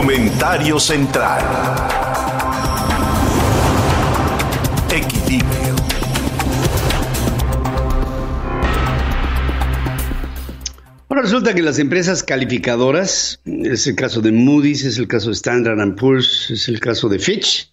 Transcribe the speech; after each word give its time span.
Comentario 0.00 0.80
central. 0.80 1.44
Equilibrio. 4.90 5.76
Ahora 11.06 11.20
resulta 11.20 11.54
que 11.54 11.60
las 11.60 11.78
empresas 11.78 12.22
calificadoras, 12.22 13.42
es 13.44 13.86
el 13.86 13.94
caso 13.94 14.22
de 14.22 14.32
Moody's, 14.32 14.84
es 14.84 14.96
el 14.96 15.06
caso 15.06 15.28
de 15.28 15.34
Standard 15.34 15.94
Poor's, 15.96 16.50
es 16.50 16.68
el 16.68 16.80
caso 16.80 17.10
de 17.10 17.18
Fitch, 17.18 17.70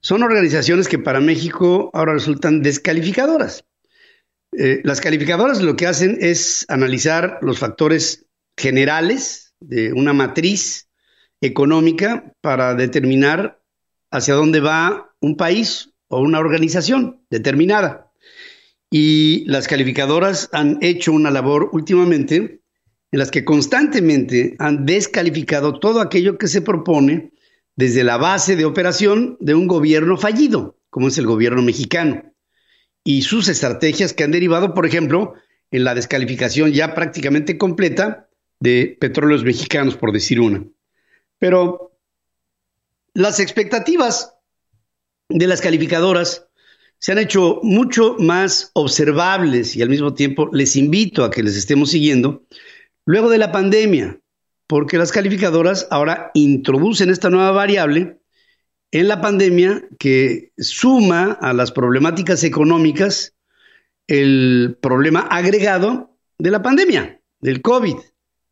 son 0.00 0.22
organizaciones 0.22 0.86
que 0.86 1.00
para 1.00 1.18
México 1.18 1.90
ahora 1.92 2.12
resultan 2.12 2.62
descalificadoras. 2.62 3.64
Eh, 4.52 4.80
las 4.84 5.00
calificadoras 5.00 5.60
lo 5.60 5.74
que 5.74 5.88
hacen 5.88 6.18
es 6.20 6.66
analizar 6.68 7.40
los 7.42 7.58
factores 7.58 8.26
generales 8.56 9.56
de 9.58 9.92
una 9.92 10.12
matriz 10.12 10.84
económica 11.40 12.32
para 12.40 12.74
determinar 12.74 13.60
hacia 14.10 14.34
dónde 14.34 14.60
va 14.60 15.14
un 15.20 15.36
país 15.36 15.90
o 16.08 16.20
una 16.20 16.38
organización 16.38 17.20
determinada. 17.30 18.12
Y 18.90 19.44
las 19.46 19.66
calificadoras 19.66 20.48
han 20.52 20.78
hecho 20.80 21.12
una 21.12 21.30
labor 21.30 21.70
últimamente 21.72 22.60
en 23.10 23.18
las 23.18 23.30
que 23.30 23.44
constantemente 23.44 24.56
han 24.58 24.86
descalificado 24.86 25.78
todo 25.78 26.00
aquello 26.00 26.38
que 26.38 26.48
se 26.48 26.62
propone 26.62 27.32
desde 27.76 28.04
la 28.04 28.16
base 28.16 28.56
de 28.56 28.64
operación 28.64 29.36
de 29.40 29.54
un 29.54 29.66
gobierno 29.66 30.16
fallido, 30.16 30.78
como 30.90 31.08
es 31.08 31.18
el 31.18 31.26
gobierno 31.26 31.62
mexicano, 31.62 32.22
y 33.04 33.22
sus 33.22 33.48
estrategias 33.48 34.12
que 34.12 34.24
han 34.24 34.30
derivado, 34.30 34.74
por 34.74 34.86
ejemplo, 34.86 35.34
en 35.70 35.84
la 35.84 35.94
descalificación 35.94 36.72
ya 36.72 36.94
prácticamente 36.94 37.58
completa 37.58 38.28
de 38.60 38.96
petróleos 39.00 39.44
mexicanos, 39.44 39.96
por 39.96 40.12
decir 40.12 40.40
una. 40.40 40.64
Pero 41.44 41.92
las 43.12 43.38
expectativas 43.38 44.34
de 45.28 45.46
las 45.46 45.60
calificadoras 45.60 46.48
se 46.98 47.12
han 47.12 47.18
hecho 47.18 47.60
mucho 47.62 48.16
más 48.18 48.70
observables 48.72 49.76
y 49.76 49.82
al 49.82 49.90
mismo 49.90 50.14
tiempo 50.14 50.48
les 50.54 50.74
invito 50.74 51.22
a 51.22 51.30
que 51.30 51.42
les 51.42 51.54
estemos 51.54 51.90
siguiendo 51.90 52.46
luego 53.04 53.28
de 53.28 53.36
la 53.36 53.52
pandemia, 53.52 54.18
porque 54.66 54.96
las 54.96 55.12
calificadoras 55.12 55.86
ahora 55.90 56.30
introducen 56.32 57.10
esta 57.10 57.28
nueva 57.28 57.50
variable 57.50 58.22
en 58.90 59.06
la 59.06 59.20
pandemia 59.20 59.86
que 59.98 60.50
suma 60.56 61.32
a 61.32 61.52
las 61.52 61.72
problemáticas 61.72 62.42
económicas 62.42 63.34
el 64.06 64.78
problema 64.80 65.20
agregado 65.20 66.16
de 66.38 66.50
la 66.50 66.62
pandemia, 66.62 67.20
del 67.40 67.60
COVID 67.60 67.96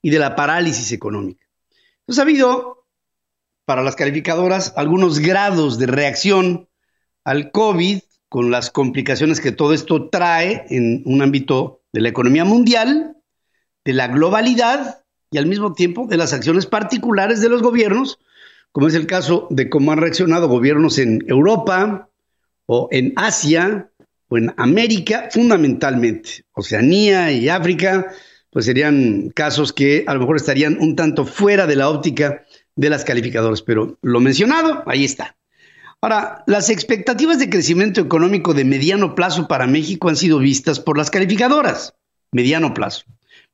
y 0.03 0.11
de 0.11 0.19
la 0.19 0.37
parálisis 0.37 0.93
económica. 0.93 1.47
Entonces 2.03 2.19
ha 2.19 2.23
habido 2.23 2.82
para 3.65 3.83
las 3.83 3.97
calificadoras 3.97 4.73
algunos 4.77 5.19
grados 5.19 5.79
de 5.79 5.87
reacción 5.87 6.69
al 7.25 7.51
COVID 7.51 8.01
con 8.29 8.51
las 8.51 8.71
complicaciones 8.71 9.41
que 9.41 9.53
todo 9.53 9.73
esto 9.73 10.09
trae 10.09 10.65
en 10.71 11.03
un 11.05 11.23
ámbito 11.23 11.83
de 11.93 12.01
la 12.01 12.09
economía 12.09 12.45
mundial, 12.45 13.17
de 13.85 13.93
la 13.93 14.09
globalidad 14.09 15.05
y 15.31 15.39
al 15.39 15.47
mismo 15.47 15.75
tiempo 15.75 16.07
de 16.07 16.17
las 16.17 16.33
acciones 16.33 16.67
particulares 16.67 17.41
de 17.41 17.49
los 17.49 17.63
gobiernos, 17.63 18.19
como 18.73 18.89
es 18.89 18.95
el 18.95 19.07
caso 19.07 19.47
de 19.51 19.69
cómo 19.69 19.93
han 19.93 19.99
reaccionado 19.99 20.49
gobiernos 20.49 20.99
en 20.99 21.25
Europa 21.29 22.09
o 22.67 22.89
en 22.91 23.13
Asia 23.17 23.91
o 24.29 24.39
en 24.39 24.55
América, 24.57 25.29
fundamentalmente. 25.31 26.47
Oceanía 26.53 27.33
y 27.33 27.49
África 27.49 28.13
pues 28.51 28.67
serían 28.67 29.31
casos 29.31 29.73
que 29.73 30.05
a 30.07 30.15
lo 30.15 30.21
mejor 30.21 30.37
estarían 30.37 30.79
un 30.79 30.95
tanto 30.95 31.25
fuera 31.25 31.67
de 31.67 31.77
la 31.77 31.89
óptica 31.89 32.45
de 32.77 32.91
las 32.91 33.05
calificadoras, 33.05 33.63
pero 33.63 33.99
lo 34.03 34.21
mencionado, 34.21 34.83
ahí 34.87 35.05
está. 35.05 35.37
Ahora, 36.01 36.43
las 36.47 36.69
expectativas 36.69 37.39
de 37.39 37.49
crecimiento 37.49 38.01
económico 38.01 38.55
de 38.55 38.65
mediano 38.65 39.15
plazo 39.15 39.47
para 39.47 39.67
México 39.67 40.09
han 40.09 40.17
sido 40.17 40.39
vistas 40.39 40.81
por 40.81 40.99
las 40.99 41.11
calificadoras. 41.11 41.95
Mediano 42.33 42.75
plazo. 42.75 43.05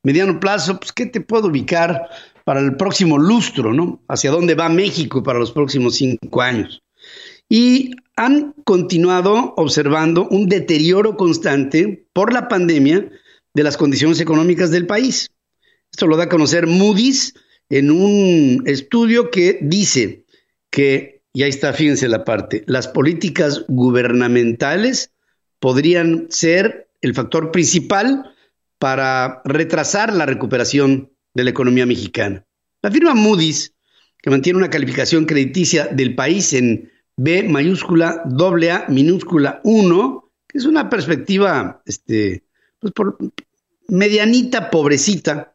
Mediano 0.02 0.40
plazo, 0.40 0.78
pues, 0.78 0.92
¿qué 0.92 1.06
te 1.06 1.20
puedo 1.20 1.48
ubicar 1.48 2.08
para 2.44 2.60
el 2.60 2.76
próximo 2.76 3.18
lustro, 3.18 3.74
¿no? 3.74 4.02
Hacia 4.08 4.30
dónde 4.30 4.54
va 4.54 4.70
México 4.70 5.22
para 5.22 5.38
los 5.38 5.52
próximos 5.52 5.96
cinco 5.96 6.40
años. 6.40 6.82
Y 7.50 7.90
han 8.16 8.54
continuado 8.64 9.52
observando 9.56 10.26
un 10.28 10.48
deterioro 10.48 11.16
constante 11.16 12.06
por 12.14 12.32
la 12.32 12.48
pandemia 12.48 13.10
de 13.54 13.62
las 13.62 13.76
condiciones 13.76 14.20
económicas 14.20 14.70
del 14.70 14.86
país. 14.86 15.30
Esto 15.92 16.06
lo 16.06 16.16
da 16.16 16.24
a 16.24 16.28
conocer 16.28 16.66
Moody's 16.66 17.34
en 17.70 17.90
un 17.90 18.62
estudio 18.66 19.30
que 19.30 19.58
dice 19.60 20.24
que, 20.70 21.22
y 21.32 21.42
ahí 21.42 21.50
está, 21.50 21.72
fíjense 21.72 22.08
la 22.08 22.24
parte, 22.24 22.64
las 22.66 22.88
políticas 22.88 23.64
gubernamentales 23.68 25.12
podrían 25.58 26.26
ser 26.30 26.88
el 27.00 27.14
factor 27.14 27.50
principal 27.50 28.34
para 28.78 29.42
retrasar 29.44 30.12
la 30.12 30.26
recuperación 30.26 31.10
de 31.34 31.44
la 31.44 31.50
economía 31.50 31.86
mexicana. 31.86 32.44
La 32.82 32.90
firma 32.90 33.14
Moody's, 33.14 33.74
que 34.22 34.30
mantiene 34.30 34.58
una 34.58 34.70
calificación 34.70 35.26
crediticia 35.26 35.86
del 35.86 36.14
país 36.14 36.52
en 36.52 36.90
B 37.16 37.42
mayúscula, 37.42 38.22
doble 38.26 38.70
A 38.70 38.86
minúscula 38.88 39.60
1, 39.64 40.32
que 40.48 40.58
es 40.58 40.64
una 40.64 40.88
perspectiva 40.88 41.82
este, 41.84 42.44
pues 42.78 42.92
por, 42.92 43.18
medianita, 43.88 44.70
pobrecita, 44.70 45.54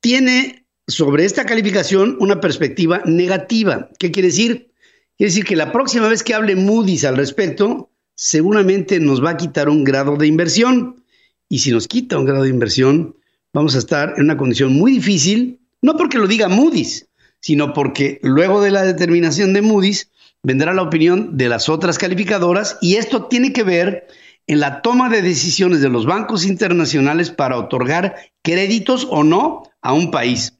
tiene 0.00 0.61
sobre 0.92 1.24
esta 1.24 1.44
calificación 1.44 2.16
una 2.20 2.40
perspectiva 2.40 3.02
negativa. 3.04 3.88
¿Qué 3.98 4.10
quiere 4.10 4.28
decir? 4.28 4.70
Quiere 5.16 5.30
decir 5.30 5.44
que 5.44 5.56
la 5.56 5.72
próxima 5.72 6.08
vez 6.08 6.22
que 6.22 6.34
hable 6.34 6.56
Moody's 6.56 7.04
al 7.04 7.16
respecto, 7.16 7.90
seguramente 8.14 9.00
nos 9.00 9.24
va 9.24 9.30
a 9.30 9.36
quitar 9.36 9.68
un 9.68 9.84
grado 9.84 10.16
de 10.16 10.26
inversión. 10.26 11.04
Y 11.48 11.60
si 11.60 11.70
nos 11.70 11.88
quita 11.88 12.18
un 12.18 12.24
grado 12.24 12.44
de 12.44 12.50
inversión, 12.50 13.16
vamos 13.52 13.74
a 13.74 13.78
estar 13.78 14.14
en 14.16 14.24
una 14.24 14.36
condición 14.36 14.74
muy 14.74 14.92
difícil, 14.92 15.60
no 15.80 15.96
porque 15.96 16.18
lo 16.18 16.26
diga 16.26 16.48
Moody's, 16.48 17.08
sino 17.40 17.72
porque 17.72 18.20
luego 18.22 18.60
de 18.60 18.70
la 18.70 18.82
determinación 18.82 19.52
de 19.52 19.62
Moody's 19.62 20.10
vendrá 20.42 20.74
la 20.74 20.82
opinión 20.82 21.36
de 21.36 21.48
las 21.48 21.68
otras 21.68 21.98
calificadoras 21.98 22.78
y 22.80 22.96
esto 22.96 23.26
tiene 23.26 23.52
que 23.52 23.62
ver 23.62 24.08
en 24.46 24.60
la 24.60 24.82
toma 24.82 25.08
de 25.08 25.22
decisiones 25.22 25.80
de 25.80 25.88
los 25.88 26.04
bancos 26.04 26.44
internacionales 26.44 27.30
para 27.30 27.58
otorgar 27.58 28.16
créditos 28.42 29.06
o 29.10 29.22
no 29.22 29.62
a 29.80 29.92
un 29.92 30.10
país. 30.10 30.58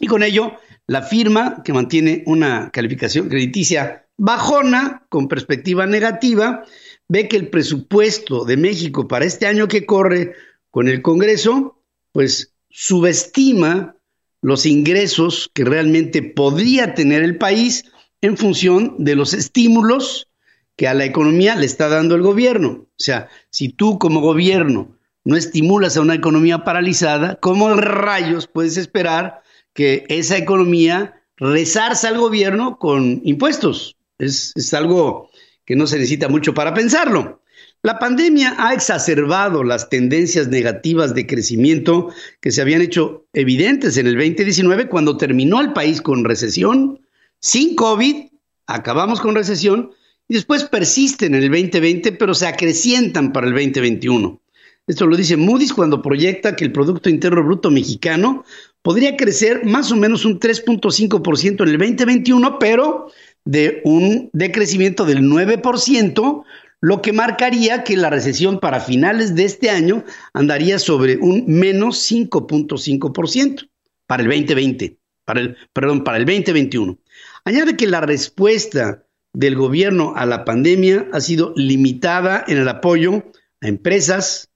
Y 0.00 0.06
con 0.06 0.22
ello, 0.22 0.52
la 0.86 1.02
firma, 1.02 1.62
que 1.64 1.72
mantiene 1.72 2.22
una 2.26 2.70
calificación 2.70 3.28
crediticia 3.28 4.06
bajona, 4.16 5.06
con 5.08 5.28
perspectiva 5.28 5.86
negativa, 5.86 6.64
ve 7.08 7.28
que 7.28 7.36
el 7.36 7.48
presupuesto 7.48 8.44
de 8.44 8.56
México 8.56 9.08
para 9.08 9.24
este 9.24 9.46
año 9.46 9.68
que 9.68 9.86
corre 9.86 10.34
con 10.70 10.88
el 10.88 11.02
Congreso, 11.02 11.82
pues 12.12 12.54
subestima 12.70 13.96
los 14.42 14.66
ingresos 14.66 15.50
que 15.54 15.64
realmente 15.64 16.22
podría 16.22 16.94
tener 16.94 17.22
el 17.22 17.38
país 17.38 17.84
en 18.20 18.36
función 18.36 18.96
de 18.98 19.16
los 19.16 19.32
estímulos 19.32 20.28
que 20.76 20.88
a 20.88 20.94
la 20.94 21.04
economía 21.04 21.56
le 21.56 21.66
está 21.66 21.88
dando 21.88 22.14
el 22.14 22.22
gobierno. 22.22 22.88
O 22.88 22.98
sea, 22.98 23.28
si 23.50 23.68
tú 23.68 23.98
como 23.98 24.20
gobierno 24.20 24.96
no 25.24 25.36
estimulas 25.36 25.96
a 25.96 26.00
una 26.00 26.14
economía 26.14 26.64
paralizada, 26.64 27.36
¿cómo 27.36 27.74
rayos 27.74 28.46
puedes 28.46 28.76
esperar 28.76 29.43
que 29.74 30.06
esa 30.08 30.38
economía 30.38 31.20
rezarse 31.36 32.06
al 32.06 32.18
gobierno 32.18 32.78
con 32.78 33.20
impuestos? 33.24 33.96
Es, 34.18 34.52
es 34.54 34.72
algo 34.72 35.30
que 35.66 35.76
no 35.76 35.86
se 35.86 35.96
necesita 35.96 36.28
mucho 36.28 36.54
para 36.54 36.72
pensarlo. 36.72 37.42
La 37.82 37.98
pandemia 37.98 38.54
ha 38.56 38.72
exacerbado 38.72 39.62
las 39.62 39.90
tendencias 39.90 40.48
negativas 40.48 41.14
de 41.14 41.26
crecimiento 41.26 42.08
que 42.40 42.50
se 42.50 42.62
habían 42.62 42.80
hecho 42.80 43.26
evidentes 43.34 43.98
en 43.98 44.06
el 44.06 44.14
2019 44.14 44.88
cuando 44.88 45.18
terminó 45.18 45.60
el 45.60 45.74
país 45.74 46.00
con 46.00 46.24
recesión. 46.24 47.00
Sin 47.40 47.76
COVID, 47.76 48.28
acabamos 48.66 49.20
con 49.20 49.34
recesión 49.34 49.90
y 50.28 50.34
después 50.34 50.64
persisten 50.64 51.34
en 51.34 51.42
el 51.42 51.50
2020, 51.50 52.12
pero 52.12 52.32
se 52.32 52.46
acrecientan 52.46 53.34
para 53.34 53.48
el 53.48 53.52
2021. 53.52 54.40
Esto 54.86 55.06
lo 55.06 55.16
dice 55.16 55.36
Moody's 55.36 55.74
cuando 55.74 56.00
proyecta 56.00 56.56
que 56.56 56.64
el 56.64 56.72
Producto 56.72 57.10
Interno 57.10 57.42
Bruto 57.42 57.70
mexicano 57.70 58.44
podría 58.84 59.16
crecer 59.16 59.64
más 59.64 59.90
o 59.90 59.96
menos 59.96 60.26
un 60.26 60.38
3.5% 60.38 61.62
en 61.62 61.68
el 61.68 61.78
2021, 61.78 62.58
pero 62.58 63.10
de 63.46 63.80
un 63.82 64.28
decrecimiento 64.34 65.06
del 65.06 65.22
9%, 65.22 66.44
lo 66.82 67.00
que 67.00 67.14
marcaría 67.14 67.82
que 67.82 67.96
la 67.96 68.10
recesión 68.10 68.60
para 68.60 68.80
finales 68.80 69.34
de 69.34 69.44
este 69.46 69.70
año 69.70 70.04
andaría 70.34 70.78
sobre 70.78 71.16
un 71.16 71.46
menos 71.46 72.12
5.5% 72.12 73.70
para 74.06 74.22
el 74.22 74.28
2020, 74.28 74.98
para 75.24 75.40
el, 75.40 75.56
perdón, 75.72 76.04
para 76.04 76.18
el 76.18 76.26
2021. 76.26 76.98
Añade 77.46 77.78
que 77.78 77.86
la 77.86 78.02
respuesta 78.02 79.06
del 79.32 79.56
gobierno 79.56 80.12
a 80.14 80.26
la 80.26 80.44
pandemia 80.44 81.08
ha 81.10 81.22
sido 81.22 81.54
limitada 81.56 82.44
en 82.46 82.58
el 82.58 82.68
apoyo 82.68 83.32
a 83.62 83.68
empresas, 83.68 84.50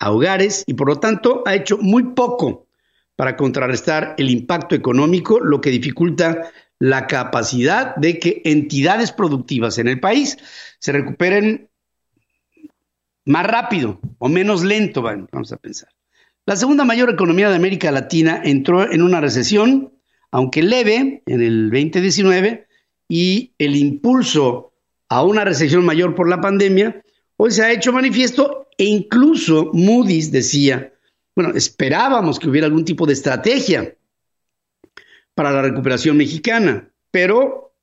a 0.00 0.10
hogares 0.10 0.64
y 0.66 0.74
por 0.74 0.88
lo 0.88 0.98
tanto 0.98 1.44
ha 1.46 1.54
hecho 1.54 1.78
muy 1.78 2.14
poco 2.14 2.66
para 3.20 3.36
contrarrestar 3.36 4.14
el 4.16 4.30
impacto 4.30 4.74
económico, 4.74 5.40
lo 5.40 5.60
que 5.60 5.68
dificulta 5.68 6.50
la 6.78 7.06
capacidad 7.06 7.94
de 7.96 8.18
que 8.18 8.40
entidades 8.46 9.12
productivas 9.12 9.76
en 9.76 9.88
el 9.88 10.00
país 10.00 10.38
se 10.78 10.92
recuperen 10.92 11.68
más 13.26 13.46
rápido 13.46 14.00
o 14.16 14.30
menos 14.30 14.64
lento, 14.64 15.02
vamos 15.02 15.52
a 15.52 15.58
pensar. 15.58 15.90
La 16.46 16.56
segunda 16.56 16.86
mayor 16.86 17.10
economía 17.10 17.50
de 17.50 17.56
América 17.56 17.90
Latina 17.90 18.40
entró 18.42 18.90
en 18.90 19.02
una 19.02 19.20
recesión, 19.20 19.92
aunque 20.30 20.62
leve, 20.62 21.22
en 21.26 21.42
el 21.42 21.68
2019, 21.70 22.68
y 23.06 23.52
el 23.58 23.76
impulso 23.76 24.72
a 25.10 25.24
una 25.24 25.44
recesión 25.44 25.84
mayor 25.84 26.14
por 26.14 26.26
la 26.26 26.40
pandemia 26.40 27.02
hoy 27.36 27.50
se 27.50 27.64
ha 27.64 27.70
hecho 27.70 27.92
manifiesto 27.92 28.68
e 28.78 28.84
incluso 28.84 29.72
Moody's 29.74 30.32
decía, 30.32 30.94
bueno, 31.40 31.56
esperábamos 31.56 32.38
que 32.38 32.50
hubiera 32.50 32.66
algún 32.66 32.84
tipo 32.84 33.06
de 33.06 33.14
estrategia 33.14 33.96
para 35.34 35.50
la 35.52 35.62
recuperación 35.62 36.18
mexicana, 36.18 36.90
pero 37.10 37.74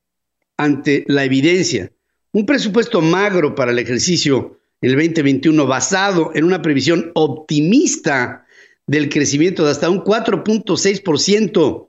ante 0.56 1.04
la 1.08 1.24
evidencia, 1.24 1.90
un 2.30 2.46
presupuesto 2.46 3.00
magro 3.00 3.56
para 3.56 3.72
el 3.72 3.80
ejercicio 3.80 4.60
el 4.80 4.92
2021 4.92 5.66
basado 5.66 6.30
en 6.34 6.44
una 6.44 6.62
previsión 6.62 7.10
optimista 7.14 8.46
del 8.86 9.08
crecimiento 9.08 9.64
de 9.64 9.72
hasta 9.72 9.90
un 9.90 10.04
4.6% 10.04 11.88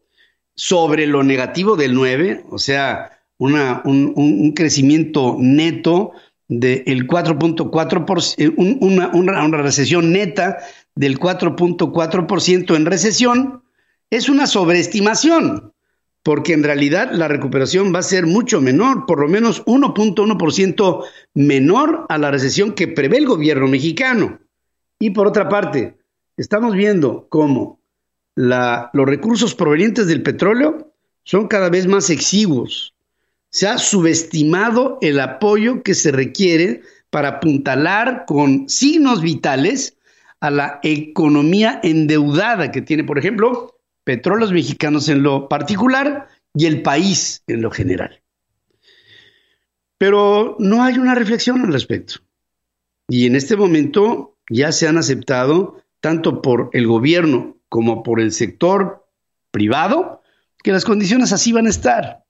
sobre 0.56 1.06
lo 1.06 1.22
negativo 1.22 1.76
del 1.76 1.94
9, 1.94 2.46
o 2.50 2.58
sea, 2.58 3.22
una, 3.38 3.84
un, 3.86 4.54
crecimiento 4.56 5.36
neto 5.38 6.14
del 6.48 7.06
4.4%, 7.06 8.36
eh, 8.40 8.52
una, 8.58 9.10
una, 9.10 9.46
una 9.46 9.58
recesión 9.62 10.12
neta 10.12 10.58
del 10.96 11.20
4.4% 11.20 12.76
en 12.76 12.86
recesión, 12.86 13.64
es 14.10 14.28
una 14.28 14.48
sobreestimación, 14.48 15.74
porque 16.24 16.54
en 16.54 16.64
realidad 16.64 17.12
la 17.12 17.28
recuperación 17.28 17.94
va 17.94 18.00
a 18.00 18.04
ser 18.04 18.26
mucho 18.26 18.62
menor, 18.62 19.06
por 19.06 19.20
lo 19.20 19.28
menos 19.28 19.64
1.1% 19.66 21.06
menor 21.36 22.06
a 22.10 22.18
la 22.18 22.32
recesión 22.32 22.74
que 22.74 22.88
prevé 22.88 23.18
el 23.18 23.28
gobierno 23.28 23.68
mexicano. 23.68 24.40
Y 25.00 25.12
por 25.12 25.28
otra 25.28 25.48
parte, 25.48 25.98
estamos 26.38 26.74
viendo 26.74 27.28
cómo 27.30 27.80
la, 28.36 28.90
los 28.94 29.08
recursos 29.08 29.56
provenientes 29.56 30.08
del 30.08 30.24
petróleo 30.24 30.94
son 31.24 31.48
cada 31.48 31.70
vez 31.70 31.88
más 31.88 32.10
exiguos. 32.10 32.94
Se 33.52 33.68
ha 33.68 33.78
subestimado 33.78 34.98
el 35.02 35.20
apoyo 35.20 35.84
que 35.84 35.94
se 35.94 36.12
requiere 36.12 36.82
para 37.10 37.30
apuntalar 37.30 38.26
con 38.28 38.68
signos 38.70 39.22
vitales 39.22 39.96
a 40.42 40.50
la 40.50 40.80
economía 40.84 41.80
endeudada 41.84 42.72
que 42.72 42.82
tiene, 42.82 43.04
por 43.04 43.20
ejemplo, 43.20 43.80
petróleos 44.04 44.52
mexicanos 44.52 45.10
en 45.10 45.22
lo 45.24 45.50
particular 45.50 46.28
y 46.54 46.66
el 46.66 46.82
país 46.82 47.44
en 47.48 47.62
lo 47.62 47.72
general. 47.72 48.22
Pero 49.98 50.56
no 50.60 50.84
hay 50.84 50.98
una 50.98 51.14
reflexión 51.14 51.62
al 51.62 51.74
respecto. 51.74 52.16
Y 53.10 53.26
en 53.28 53.36
este 53.36 53.58
momento 53.58 54.38
ya 54.50 54.72
se 54.72 54.88
han 54.88 54.98
aceptado, 54.98 55.84
tanto 56.00 56.42
por 56.42 56.70
el 56.74 56.88
gobierno 56.88 57.58
como 57.68 58.02
por 58.02 58.20
el 58.20 58.32
sector 58.32 59.06
privado, 59.52 60.22
que 60.64 60.72
las 60.72 60.86
condiciones 60.86 61.34
así 61.34 61.52
van 61.52 61.68
a 61.68 61.70
estar. 61.70 62.24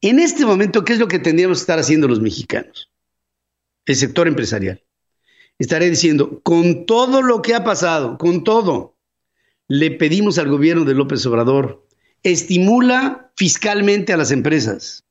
En 0.00 0.18
este 0.18 0.44
momento, 0.44 0.84
¿qué 0.84 0.92
es 0.92 0.98
lo 0.98 1.08
que 1.08 1.18
tendríamos 1.18 1.58
que 1.58 1.62
estar 1.62 1.78
haciendo 1.78 2.08
los 2.08 2.20
mexicanos? 2.20 2.92
El 3.86 3.96
sector 3.96 4.28
empresarial. 4.28 4.83
Estaré 5.58 5.88
diciendo, 5.88 6.40
con 6.42 6.86
todo 6.86 7.22
lo 7.22 7.42
que 7.42 7.54
ha 7.54 7.64
pasado, 7.64 8.18
con 8.18 8.44
todo, 8.44 8.96
le 9.68 9.90
pedimos 9.90 10.38
al 10.38 10.48
gobierno 10.48 10.84
de 10.84 10.94
López 10.94 11.24
Obrador, 11.26 11.86
estimula 12.22 13.30
fiscalmente 13.36 14.12
a 14.12 14.16
las 14.16 14.30
empresas, 14.30 15.04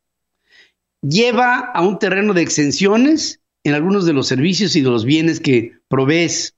lleva 1.01 1.59
a 1.59 1.81
un 1.81 1.99
terreno 1.99 2.33
de 2.33 2.41
exenciones 2.41 3.39
en 3.63 3.73
algunos 3.73 4.05
de 4.05 4.13
los 4.13 4.27
servicios 4.27 4.75
y 4.75 4.81
de 4.81 4.89
los 4.89 5.05
bienes 5.05 5.39
que 5.39 5.77
provees. 5.87 6.55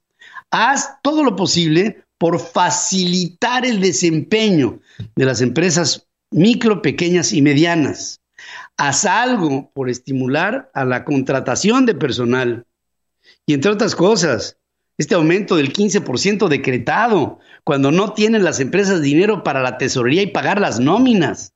Haz 0.51 1.01
todo 1.03 1.23
lo 1.23 1.35
posible 1.35 2.03
por 2.17 2.39
facilitar 2.39 3.65
el 3.65 3.81
desempeño 3.81 4.79
de 5.15 5.25
las 5.25 5.41
empresas 5.41 6.07
micro, 6.31 6.81
pequeñas 6.81 7.33
y 7.33 7.41
medianas. 7.41 8.21
Haz 8.77 9.05
algo 9.05 9.71
por 9.73 9.89
estimular 9.89 10.69
a 10.73 10.85
la 10.85 11.05
contratación 11.05 11.85
de 11.85 11.95
personal. 11.95 12.65
Y 13.45 13.53
entre 13.53 13.71
otras 13.71 13.95
cosas, 13.95 14.57
este 14.97 15.15
aumento 15.15 15.55
del 15.55 15.73
15% 15.73 16.47
decretado, 16.47 17.39
cuando 17.63 17.91
no 17.91 18.13
tienen 18.13 18.43
las 18.43 18.59
empresas 18.59 19.01
dinero 19.01 19.43
para 19.43 19.61
la 19.61 19.77
tesorería 19.77 20.21
y 20.21 20.27
pagar 20.27 20.59
las 20.59 20.79
nóminas. 20.79 21.53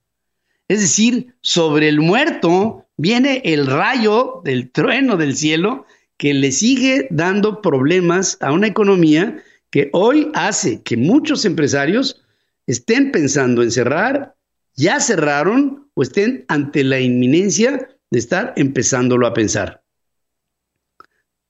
Es 0.68 0.82
decir, 0.82 1.36
sobre 1.42 1.90
el 1.90 2.00
muerto 2.00 2.86
viene 2.98 3.42
el 3.46 3.66
rayo 3.66 4.42
del 4.44 4.72
trueno 4.72 5.18
del 5.18 5.36
cielo 5.36 5.86
que 6.18 6.34
le 6.34 6.52
sigue 6.52 7.08
dando 7.10 7.62
problemas 7.62 8.38
a 8.42 8.52
una 8.52 8.68
economía 8.68 9.42
que 9.72 9.90
hoy 9.94 10.30
hace 10.34 10.82
que 10.82 10.98
muchos 10.98 11.46
empresarios 11.46 12.22
estén 12.68 13.12
pensando 13.12 13.64
en 13.64 13.72
cerrar, 13.72 14.36
ya 14.76 15.00
cerraron 15.00 15.90
o 15.94 16.04
estén 16.04 16.46
ante 16.50 16.84
la 16.84 17.00
inminencia 17.00 17.90
de 18.12 18.20
estar 18.20 18.54
empezándolo 18.58 19.26
a 19.28 19.34
pensar. 19.34 19.79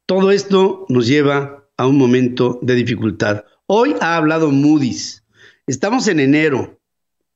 Todo 0.09 0.31
esto 0.31 0.87
nos 0.89 1.05
lleva 1.05 1.69
a 1.77 1.85
un 1.85 1.95
momento 1.95 2.57
de 2.63 2.73
dificultad. 2.73 3.45
Hoy 3.67 3.93
ha 4.01 4.15
hablado 4.15 4.49
Moody's. 4.49 5.23
Estamos 5.67 6.07
en 6.07 6.19
enero. 6.19 6.79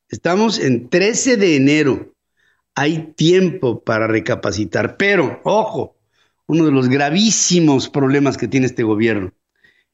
Estamos 0.09 0.57
en 0.57 0.89
13 0.89 1.37
de 1.37 1.55
enero. 1.55 2.15
Hay 2.73 3.13
tiempo 3.15 3.83
para 3.83 4.07
recapacitar. 4.07 4.97
Pero, 4.97 5.39
ojo, 5.43 5.97
uno 6.47 6.65
de 6.65 6.71
los 6.71 6.89
gravísimos 6.89 7.89
problemas 7.89 8.37
que 8.37 8.47
tiene 8.47 8.65
este 8.65 8.81
gobierno 8.81 9.33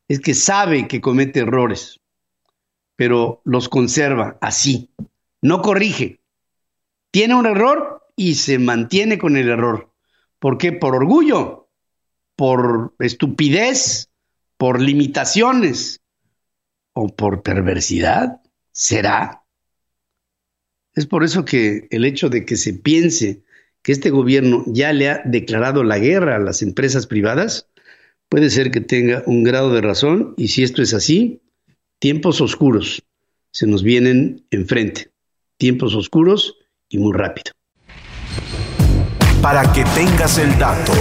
es 0.08 0.22
que 0.22 0.34
sabe 0.34 0.88
que 0.88 1.02
comete 1.02 1.42
errores, 1.42 2.00
pero 2.96 3.42
los 3.44 3.68
conserva 3.68 4.38
así. 4.40 4.90
No 5.42 5.62
corrige. 5.62 6.22
Tiene 7.12 7.36
un 7.36 7.46
error 7.46 8.08
y 8.16 8.36
se 8.36 8.58
mantiene 8.58 9.18
con 9.18 9.36
el 9.36 9.50
error. 9.50 9.92
¿Por 10.40 10.58
qué? 10.58 10.72
Por 10.72 10.96
orgullo, 10.96 11.59
por 12.40 12.96
estupidez, 13.00 14.08
por 14.56 14.80
limitaciones 14.80 16.00
o 16.94 17.14
por 17.14 17.44
perversidad? 17.44 18.40
¿Será? 18.72 19.44
Es 20.96 21.06
por 21.06 21.26
eso 21.26 21.44
que 21.44 21.90
el 21.92 22.06
hecho 22.06 22.30
de 22.30 22.46
que 22.46 22.56
se 22.56 22.74
piense 22.74 23.44
que 23.82 23.92
este 23.92 24.10
gobierno 24.10 24.64
ya 24.68 24.94
le 24.94 25.10
ha 25.10 25.22
declarado 25.26 25.84
la 25.84 26.00
guerra 26.00 26.38
a 26.38 26.40
las 26.40 26.62
empresas 26.62 27.08
privadas, 27.08 27.68
puede 28.30 28.50
ser 28.50 28.72
que 28.72 28.80
tenga 28.80 29.22
un 29.26 29.44
grado 29.44 29.74
de 29.74 29.82
razón 29.82 30.34
y 30.38 30.48
si 30.48 30.64
esto 30.64 30.82
es 30.82 30.94
así, 30.94 31.42
tiempos 32.00 32.40
oscuros 32.40 33.04
se 33.52 33.68
nos 33.68 33.84
vienen 33.84 34.46
enfrente, 34.50 35.12
tiempos 35.58 35.94
oscuros 35.94 36.56
y 36.88 37.00
muy 37.00 37.12
rápido. 37.12 37.52
Para 39.42 39.70
que 39.74 39.84
tengas 39.94 40.38
el 40.38 40.58
dato. 40.58 40.94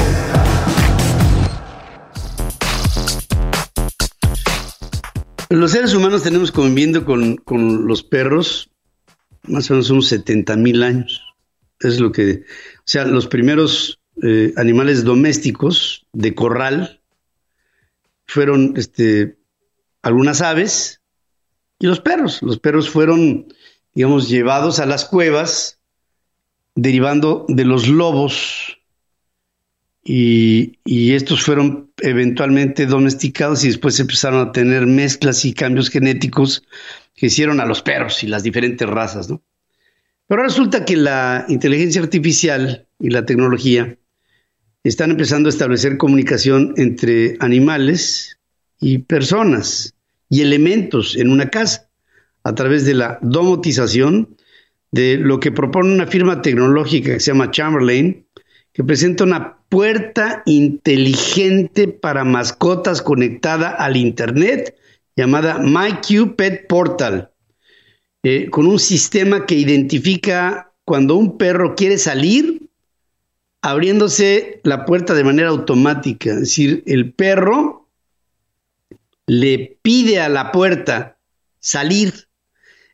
Los 5.51 5.71
seres 5.71 5.95
humanos 5.95 6.23
tenemos 6.23 6.53
conviviendo 6.53 7.07
con, 7.07 7.87
los 7.87 8.03
perros 8.03 8.71
más 9.45 9.71
o 9.71 9.75
menos 9.75 9.89
unos 9.89 10.09
70 10.09 10.57
mil 10.57 10.83
años. 10.83 11.23
Es 11.81 12.01
lo 12.01 12.13
que, 12.13 12.45
o 12.79 12.83
sea, 12.85 13.07
los 13.07 13.29
primeros 13.29 13.99
eh, 14.23 14.53
animales 14.57 15.05
domésticos 15.05 16.07
de 16.13 16.35
corral 16.35 17.01
fueron 18.27 18.75
este, 18.77 19.39
algunas 20.03 20.43
aves 20.43 21.01
y 21.79 21.87
los 21.87 22.01
perros. 22.01 22.43
Los 22.43 22.59
perros 22.59 22.91
fueron, 22.91 23.47
digamos, 23.95 24.29
llevados 24.29 24.81
a 24.81 24.87
las 24.87 25.07
cuevas 25.07 25.79
derivando 26.75 27.47
de 27.49 27.65
los 27.65 27.89
lobos 27.89 28.79
y, 30.11 31.13
estos 31.13 31.43
fueron 31.43 31.91
eventualmente 32.01 32.87
domesticados 32.87 33.63
y 33.65 33.69
después 33.69 34.01
empezaron 34.01 34.49
a 34.49 34.53
tener 34.53 34.87
mezclas 34.87 35.45
y 35.45 35.53
cambios 35.53 35.91
genéticos 35.91 36.63
que 37.15 37.27
hicieron 37.27 37.61
a 37.61 37.67
los 37.67 37.83
perros 37.83 38.25
y 38.25 38.27
las 38.27 38.43
diferentes 38.43 38.89
razas, 38.89 39.29
¿no? 39.29 39.43
Pero 40.27 40.43
resulta 40.43 40.87
que 40.87 40.97
la 40.97 41.45
inteligencia 41.49 42.01
artificial 42.01 42.87
y 42.99 43.11
la 43.11 43.27
tecnología 43.27 43.99
están 44.83 45.11
empezando 45.11 45.49
a 45.49 45.51
establecer 45.51 45.99
comunicación 45.99 46.73
entre 46.79 47.37
animales 47.41 48.39
y 48.81 48.99
personas 48.99 49.95
y 50.31 50.41
elementos 50.41 51.17
en 51.17 51.31
una 51.31 51.51
casa 51.51 51.91
a 52.45 52.55
través 52.55 52.87
de 52.87 52.95
la 52.95 53.19
domotización 53.21 54.37
de 54.91 55.19
lo 55.19 55.39
que 55.39 55.53
propone 55.53 55.93
una 55.93 56.07
firma 56.07 56.41
tecnológica 56.41 57.15
que 57.15 57.21
se 57.21 57.33
llama 57.33 57.51
Chamberlain, 57.51 58.27
que 58.79 58.85
presenta 58.85 59.25
una 59.25 59.59
puerta 59.69 60.45
inteligente 60.47 61.89
para 61.89 62.23
mascotas 62.23 63.03
conectada 63.03 63.71
al 63.71 63.97
Internet 63.97 64.77
llamada 65.17 65.59
MyQ 65.59 66.37
Pet 66.37 66.69
Portal, 66.69 67.33
eh, 68.23 68.49
con 68.51 68.69
un 68.69 68.79
sistema 68.79 69.47
que 69.47 69.57
identifica 69.57 70.71
cuando 70.85 71.17
un 71.17 71.39
perro 71.39 71.75
quiere 71.75 71.99
salir, 71.99 72.69
abriéndose 73.63 74.61
la 74.63 74.85
puerta 74.85 75.13
de 75.13 75.25
manera 75.25 75.49
automática. 75.49 76.35
Es 76.35 76.39
decir, 76.39 76.85
el 76.87 77.13
perro 77.13 77.89
le 79.27 79.77
pide 79.83 80.21
a 80.21 80.29
la 80.29 80.53
puerta 80.53 81.19
salir. 81.59 82.29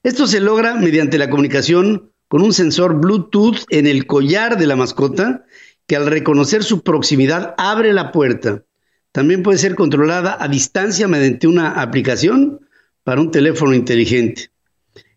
Esto 0.03 0.27
se 0.27 0.41
logra 0.41 0.77
mediante 0.77 1.19
la 1.19 1.29
comunicación 1.29 2.11
con 2.29 2.41
un 2.41 2.55
sensor 2.55 2.99
Bluetooth 2.99 3.67
en 3.69 3.87
el 3.87 4.07
collar 4.07 4.57
de 4.57 4.67
la 4.67 4.77
mascota 4.77 5.45
que 5.87 5.97
al 5.97 6.07
reconocer 6.07 6.63
su 6.65 6.83
proximidad 6.83 7.55
abre 7.59 7.93
la 7.93 8.13
puerta. 8.13 8.65
También 9.13 9.43
puede 9.43 9.59
ser 9.59 9.75
controlada 9.75 10.37
a 10.41 10.49
distancia 10.49 11.07
mediante 11.09 11.47
una 11.47 11.81
aplicación 11.81 12.61
para 13.05 13.21
un 13.21 13.31
teléfono 13.31 13.75
inteligente. 13.75 14.51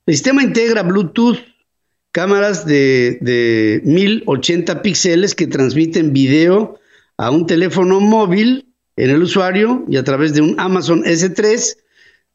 El 0.05 0.13
sistema 0.13 0.43
integra 0.43 0.83
Bluetooth, 0.83 1.39
cámaras 2.11 2.65
de, 2.65 3.17
de 3.21 3.81
1080 3.85 4.81
píxeles 4.81 5.35
que 5.35 5.47
transmiten 5.47 6.13
video 6.13 6.79
a 7.17 7.31
un 7.31 7.47
teléfono 7.47 7.99
móvil 7.99 8.73
en 8.95 9.09
el 9.09 9.23
usuario 9.23 9.85
y 9.87 9.97
a 9.97 10.03
través 10.03 10.33
de 10.33 10.41
un 10.41 10.59
Amazon 10.59 11.03
S3 11.03 11.77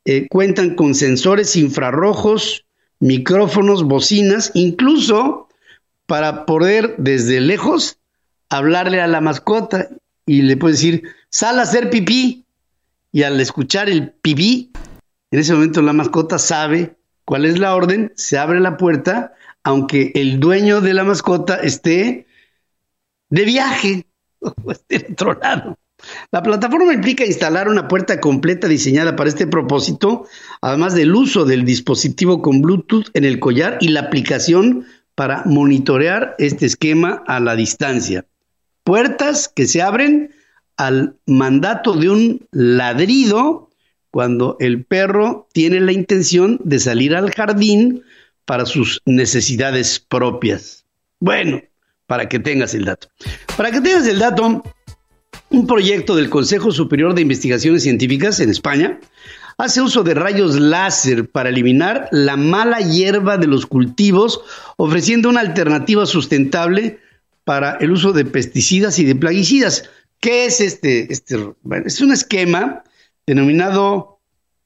eh, 0.05 0.27
cuentan 0.29 0.75
con 0.75 0.95
sensores 0.95 1.55
infrarrojos, 1.57 2.65
micrófonos, 2.99 3.85
bocinas, 3.85 4.51
incluso 4.55 5.49
para 6.07 6.45
poder 6.45 6.97
desde 6.99 7.41
lejos 7.41 7.99
hablarle 8.53 9.01
a 9.01 9.07
la 9.07 9.21
mascota 9.21 9.89
y 10.27 10.43
le 10.43 10.57
puede 10.57 10.75
decir, 10.75 11.03
sal 11.31 11.59
a 11.59 11.63
hacer 11.63 11.91
pipí. 11.91 12.45
Y 13.15 13.25
al 13.25 13.41
escuchar 13.41 13.91
el 13.91 14.11
pipí, 14.11 14.71
en 15.31 15.39
ese 15.41 15.53
momento 15.53 15.83
la 15.83 15.93
mascota 15.93 16.39
sabe 16.39 16.97
cuál 17.25 17.45
es 17.45 17.59
la 17.59 17.75
orden, 17.75 18.13
se 18.17 18.39
abre 18.39 18.61
la 18.61 18.77
puerta, 18.77 19.35
aunque 19.65 20.13
el 20.15 20.41
dueño 20.41 20.81
de 20.81 20.95
la 20.95 21.05
mascota 21.05 21.57
esté 21.57 22.27
de 23.29 23.45
viaje 23.45 24.07
o 24.41 24.73
esté 24.73 25.07
en 25.07 25.13
otro 25.13 25.35
lado. 25.35 25.79
La 26.33 26.43
plataforma 26.43 26.93
implica 26.93 27.25
instalar 27.25 27.69
una 27.69 27.87
puerta 27.87 28.21
completa 28.21 28.67
diseñada 28.67 29.15
para 29.15 29.29
este 29.29 29.47
propósito, 29.47 30.27
además 30.61 30.95
del 30.95 31.15
uso 31.15 31.45
del 31.45 31.65
dispositivo 31.65 32.43
con 32.43 32.61
Bluetooth 32.61 33.07
en 33.15 33.25
el 33.25 33.39
collar 33.39 33.79
y 33.81 33.89
la 33.89 34.01
aplicación 34.01 34.87
para 35.15 35.43
monitorear 35.45 36.35
este 36.39 36.67
esquema 36.67 37.23
a 37.27 37.39
la 37.39 37.55
distancia. 37.55 38.25
Puertas 38.85 39.49
que 39.49 39.67
se 39.67 39.83
abren 39.83 40.35
al 40.77 41.17
mandato 41.27 41.95
de 41.95 42.11
un 42.11 42.47
ladrido 42.51 43.71
cuando 44.11 44.57
el 44.61 44.85
perro 44.85 45.49
tiene 45.53 45.81
la 45.81 45.93
intención 45.93 46.61
de 46.65 46.79
salir 46.79 47.15
al 47.15 47.31
jardín 47.33 48.03
para 48.45 48.67
sus 48.67 49.01
necesidades 49.07 50.01
propias. 50.01 50.85
Bueno, 51.21 51.63
para 52.07 52.29
que 52.29 52.39
tengas 52.39 52.75
el 52.75 52.85
dato. 52.85 53.09
Para 53.57 53.71
que 53.71 53.81
tengas 53.81 54.07
el 54.07 54.19
dato, 54.19 54.63
un 55.51 55.67
proyecto 55.67 56.17
del 56.17 56.29
Consejo 56.29 56.73
Superior 56.73 57.15
de 57.15 57.23
Investigaciones 57.23 57.85
Científicas 57.85 58.41
en 58.41 58.51
España 58.51 58.99
hace 59.59 59.81
uso 59.81 60.03
de 60.03 60.15
rayos 60.15 60.59
láser 60.59 61.31
para 61.31 61.51
eliminar 61.51 62.09
la 62.11 62.37
mala 62.37 62.81
hierba 62.81 63.37
de 63.37 63.47
los 63.47 63.67
cultivos, 63.67 64.41
ofreciendo 64.77 65.29
una 65.29 65.41
alternativa 65.41 66.07
sustentable 66.07 66.99
para 67.45 67.77
el 67.77 67.91
uso 67.91 68.13
de 68.13 68.25
pesticidas 68.25 68.99
y 68.99 69.05
de 69.05 69.15
plaguicidas. 69.15 69.89
¿Qué 70.21 70.47
es 70.47 70.61
este? 70.61 71.13
este 71.13 71.37
es 71.85 72.01
un 72.01 72.13
esquema 72.13 72.85
denominado 73.27 74.21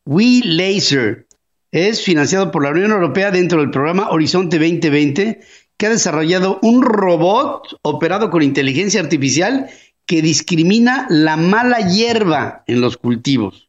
We 0.04 0.42
Laser. 0.45 1.26
Es 1.73 2.02
financiado 2.02 2.50
por 2.50 2.62
la 2.62 2.71
Unión 2.71 2.90
Europea 2.90 3.30
dentro 3.30 3.61
del 3.61 3.71
programa 3.71 4.11
Horizonte 4.11 4.59
2020, 4.59 5.40
que 5.76 5.87
ha 5.87 5.90
desarrollado 5.90 6.59
un 6.62 6.83
robot 6.83 7.78
operado 7.83 8.30
con 8.30 8.42
inteligencia 8.42 9.00
artificial 9.00 9.68
que 10.06 10.23
discrimina 10.23 11.06
la 11.11 11.37
mala 11.37 11.80
hierba 11.80 12.62
en 12.66 12.80
los 12.80 12.97
cultivos. 12.97 13.68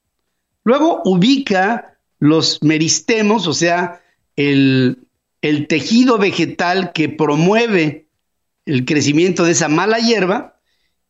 Luego 0.63 1.01
ubica 1.05 1.97
los 2.19 2.61
meristemos, 2.61 3.47
o 3.47 3.53
sea, 3.53 4.01
el, 4.35 5.07
el 5.41 5.67
tejido 5.67 6.17
vegetal 6.17 6.91
que 6.93 7.09
promueve 7.09 8.06
el 8.67 8.85
crecimiento 8.85 9.43
de 9.43 9.51
esa 9.53 9.67
mala 9.67 9.97
hierba, 9.97 10.59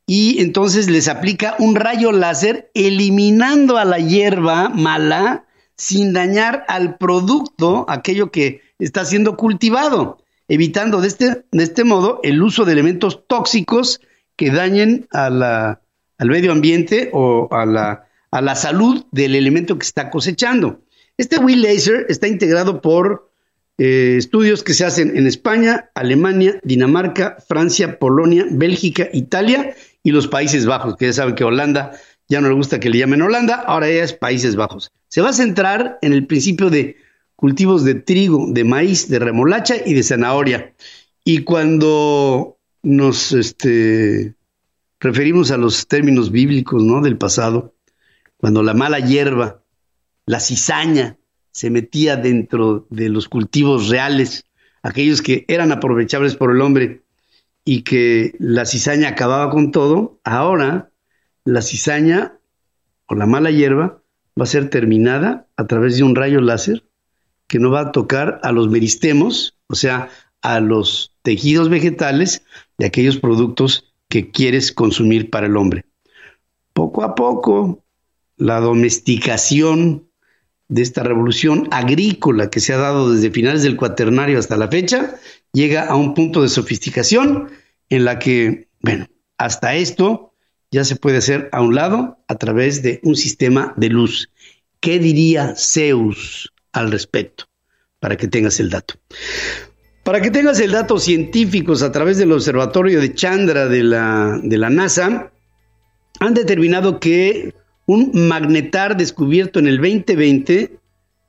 y 0.05 0.41
entonces 0.41 0.89
les 0.89 1.09
aplica 1.09 1.55
un 1.59 1.75
rayo 1.75 2.13
láser 2.13 2.71
eliminando 2.73 3.77
a 3.77 3.83
la 3.83 3.99
hierba 3.99 4.69
mala 4.69 5.45
sin 5.75 6.13
dañar 6.13 6.63
al 6.69 6.97
producto, 6.97 7.85
aquello 7.89 8.31
que 8.31 8.61
está 8.79 9.03
siendo 9.03 9.35
cultivado, 9.35 10.17
evitando 10.47 11.01
de 11.01 11.09
este, 11.09 11.45
de 11.51 11.63
este 11.63 11.83
modo 11.83 12.21
el 12.23 12.41
uso 12.41 12.63
de 12.63 12.71
elementos 12.71 13.27
tóxicos 13.27 13.99
que 14.37 14.49
dañen 14.49 15.07
a 15.11 15.29
la, 15.29 15.81
al 16.17 16.29
medio 16.29 16.53
ambiente 16.53 17.09
o 17.11 17.49
a 17.51 17.65
la, 17.65 18.07
a 18.31 18.41
la 18.41 18.55
salud 18.55 19.05
del 19.11 19.35
elemento 19.35 19.77
que 19.77 19.85
está 19.85 20.09
cosechando. 20.09 20.81
Este 21.17 21.37
Wheel 21.37 21.63
Laser 21.63 22.05
está 22.09 22.27
integrado 22.27 22.81
por 22.81 23.29
eh, 23.77 24.15
estudios 24.17 24.63
que 24.63 24.73
se 24.73 24.85
hacen 24.85 25.15
en 25.15 25.27
España, 25.27 25.91
Alemania, 25.93 26.59
Dinamarca, 26.63 27.37
Francia, 27.47 27.99
Polonia, 27.99 28.45
Bélgica, 28.49 29.07
Italia 29.13 29.75
y 30.03 30.11
los 30.11 30.27
Países 30.27 30.65
Bajos, 30.65 30.95
que 30.97 31.05
ya 31.05 31.13
saben 31.13 31.35
que 31.35 31.43
Holanda 31.43 31.91
ya 32.27 32.41
no 32.41 32.49
le 32.49 32.55
gusta 32.55 32.79
que 32.79 32.89
le 32.89 32.97
llamen 32.97 33.21
Holanda, 33.21 33.55
ahora 33.55 33.87
ya 33.89 34.03
es 34.03 34.13
Países 34.13 34.55
Bajos. 34.55 34.91
Se 35.07 35.21
va 35.21 35.29
a 35.29 35.33
centrar 35.33 35.99
en 36.01 36.13
el 36.13 36.25
principio 36.27 36.69
de 36.69 36.97
cultivos 37.35 37.83
de 37.83 37.95
trigo, 37.95 38.47
de 38.49 38.63
maíz, 38.63 39.09
de 39.09 39.19
remolacha 39.19 39.75
y 39.85 39.93
de 39.93 40.03
zanahoria. 40.03 40.73
Y 41.23 41.43
cuando 41.43 42.57
nos 42.83 43.31
este, 43.31 44.35
referimos 44.99 45.51
a 45.51 45.57
los 45.57 45.87
términos 45.87 46.31
bíblicos 46.31 46.83
¿no? 46.83 47.01
del 47.01 47.17
pasado, 47.17 47.75
cuando 48.37 48.63
la 48.63 48.73
mala 48.73 48.99
hierba, 48.99 49.63
la 50.25 50.39
cizaña, 50.39 51.17
se 51.57 51.71
metía 51.71 52.17
dentro 52.17 52.85
de 52.91 53.09
los 53.09 53.27
cultivos 53.27 53.89
reales, 53.89 54.45
aquellos 54.83 55.23
que 55.23 55.43
eran 55.47 55.71
aprovechables 55.71 56.35
por 56.35 56.51
el 56.51 56.61
hombre, 56.61 57.01
y 57.65 57.81
que 57.81 58.35
la 58.37 58.67
cizaña 58.67 59.09
acababa 59.09 59.49
con 59.49 59.71
todo, 59.71 60.19
ahora 60.23 60.91
la 61.45 61.63
cizaña 61.63 62.37
o 63.07 63.15
la 63.15 63.25
mala 63.25 63.49
hierba 63.49 64.03
va 64.39 64.43
a 64.43 64.45
ser 64.45 64.69
terminada 64.69 65.47
a 65.57 65.65
través 65.65 65.97
de 65.97 66.03
un 66.03 66.15
rayo 66.15 66.41
láser 66.41 66.83
que 67.47 67.57
no 67.57 67.71
va 67.71 67.79
a 67.79 67.91
tocar 67.91 68.39
a 68.43 68.51
los 68.51 68.69
meristemos, 68.69 69.57
o 69.65 69.73
sea, 69.73 70.09
a 70.43 70.59
los 70.59 71.15
tejidos 71.23 71.69
vegetales 71.69 72.45
de 72.77 72.85
aquellos 72.85 73.17
productos 73.17 73.91
que 74.09 74.29
quieres 74.29 74.71
consumir 74.71 75.31
para 75.31 75.47
el 75.47 75.57
hombre. 75.57 75.85
Poco 76.73 77.03
a 77.03 77.15
poco, 77.15 77.83
la 78.35 78.59
domesticación 78.59 80.06
de 80.69 80.81
esta 80.81 81.03
revolución 81.03 81.67
agrícola 81.71 82.49
que 82.49 82.59
se 82.59 82.73
ha 82.73 82.77
dado 82.77 83.11
desde 83.11 83.31
finales 83.31 83.63
del 83.63 83.77
cuaternario 83.77 84.37
hasta 84.37 84.57
la 84.57 84.67
fecha 84.67 85.15
llega 85.53 85.85
a 85.85 85.95
un 85.95 86.13
punto 86.13 86.41
de 86.41 86.49
sofisticación 86.49 87.49
en 87.89 88.05
la 88.05 88.19
que, 88.19 88.67
bueno, 88.81 89.07
hasta 89.37 89.75
esto 89.75 90.33
ya 90.71 90.83
se 90.83 90.97
puede 90.97 91.17
hacer 91.17 91.49
a 91.51 91.61
un 91.61 91.75
lado 91.75 92.17
a 92.27 92.35
través 92.35 92.83
de 92.83 92.99
un 93.03 93.15
sistema 93.15 93.73
de 93.77 93.89
luz. 93.89 94.29
¿Qué 94.79 94.99
diría 94.99 95.55
Zeus 95.55 96.53
al 96.73 96.91
respecto? 96.91 97.45
Para 97.99 98.17
que 98.17 98.27
tengas 98.27 98.59
el 98.59 98.69
dato. 98.69 98.95
Para 100.03 100.21
que 100.21 100.31
tengas 100.31 100.59
el 100.59 100.71
dato 100.71 100.99
científicos 100.99 101.81
a 101.81 101.91
través 101.91 102.17
del 102.17 102.31
observatorio 102.31 102.99
de 102.99 103.13
Chandra 103.13 103.67
de 103.67 103.83
la, 103.83 104.39
de 104.43 104.57
la 104.57 104.69
NASA, 104.69 105.31
han 106.19 106.33
determinado 106.33 106.99
que 106.99 107.53
un 107.87 108.11
magnetar 108.27 108.95
descubierto 108.97 109.57
en 109.59 109.67
el 109.67 109.77
2020 109.77 110.77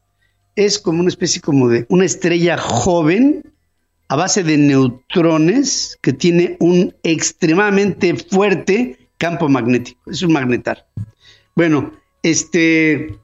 es 0.54 0.78
como 0.78 1.00
una 1.00 1.08
especie 1.08 1.40
como 1.40 1.68
de 1.68 1.86
una 1.88 2.04
estrella 2.04 2.56
joven 2.56 3.42
a 4.08 4.14
base 4.14 4.44
de 4.44 4.56
neutrones 4.56 5.98
que 6.02 6.12
tiene 6.12 6.56
un 6.60 6.94
extremadamente 7.02 8.14
fuerte 8.14 8.96
campo 9.18 9.48
magnético. 9.48 10.08
Es 10.08 10.22
un 10.22 10.32
magnetar. 10.32 10.86
Bueno, 11.56 11.90
este 12.22 13.18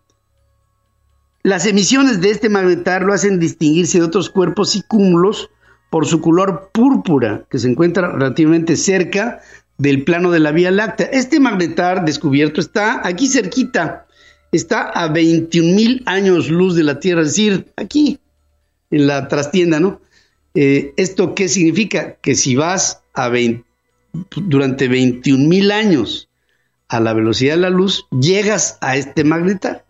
las 1.43 1.67
emisiones 1.67 2.21
de 2.21 2.31
este 2.31 2.49
magnetar 2.49 3.03
lo 3.03 3.13
hacen 3.13 3.39
distinguirse 3.39 3.99
de 3.99 4.05
otros 4.05 4.31
cuerpos 4.31 4.75
y 4.75 4.83
cúmulos 4.83 5.51
por 5.91 6.07
su 6.07 6.21
color 6.21 6.71
púrpura, 6.73 7.45
que 7.51 7.59
se 7.59 7.69
encuentra 7.69 8.11
relativamente 8.11 8.77
cerca 8.77 9.41
del 9.77 10.05
plano 10.05 10.31
de 10.31 10.41
la 10.41 10.53
Vía 10.53 10.71
Láctea. 10.71 11.09
Este 11.13 11.41
magnetar 11.41 12.07
descubierto 12.07 12.61
está 12.61 13.07
aquí 13.07 13.27
cerquita, 13.27 14.07
está 14.51 14.83
a 14.83 15.09
21 15.09 15.75
mil 15.75 16.03
años 16.07 16.49
luz 16.49 16.75
de 16.75 16.85
la 16.85 17.01
Tierra, 17.01 17.23
es 17.23 17.29
decir, 17.29 17.67
aquí, 17.77 18.19
en 18.91 19.09
la 19.09 19.29
trastienda, 19.29 19.79
¿no? 19.79 20.01
Eh, 20.55 20.95
¿Esto 20.97 21.35
qué 21.35 21.49
significa? 21.49 22.15
Que 22.23 22.35
si 22.35 22.57
vas 22.57 23.03
a 23.13 23.29
20, 23.29 23.65
durante 24.37 24.89
21 24.89 25.49
mil 25.49 25.71
años 25.71 26.29
a 26.93 27.01
la 27.01 27.15
velocidad 27.15 27.55
de 27.55 27.63
la 27.63 27.71
luz, 27.71 28.07
llegas 28.11 28.79
a 28.81 28.97
este 28.97 29.25
magnetar. 29.25 29.85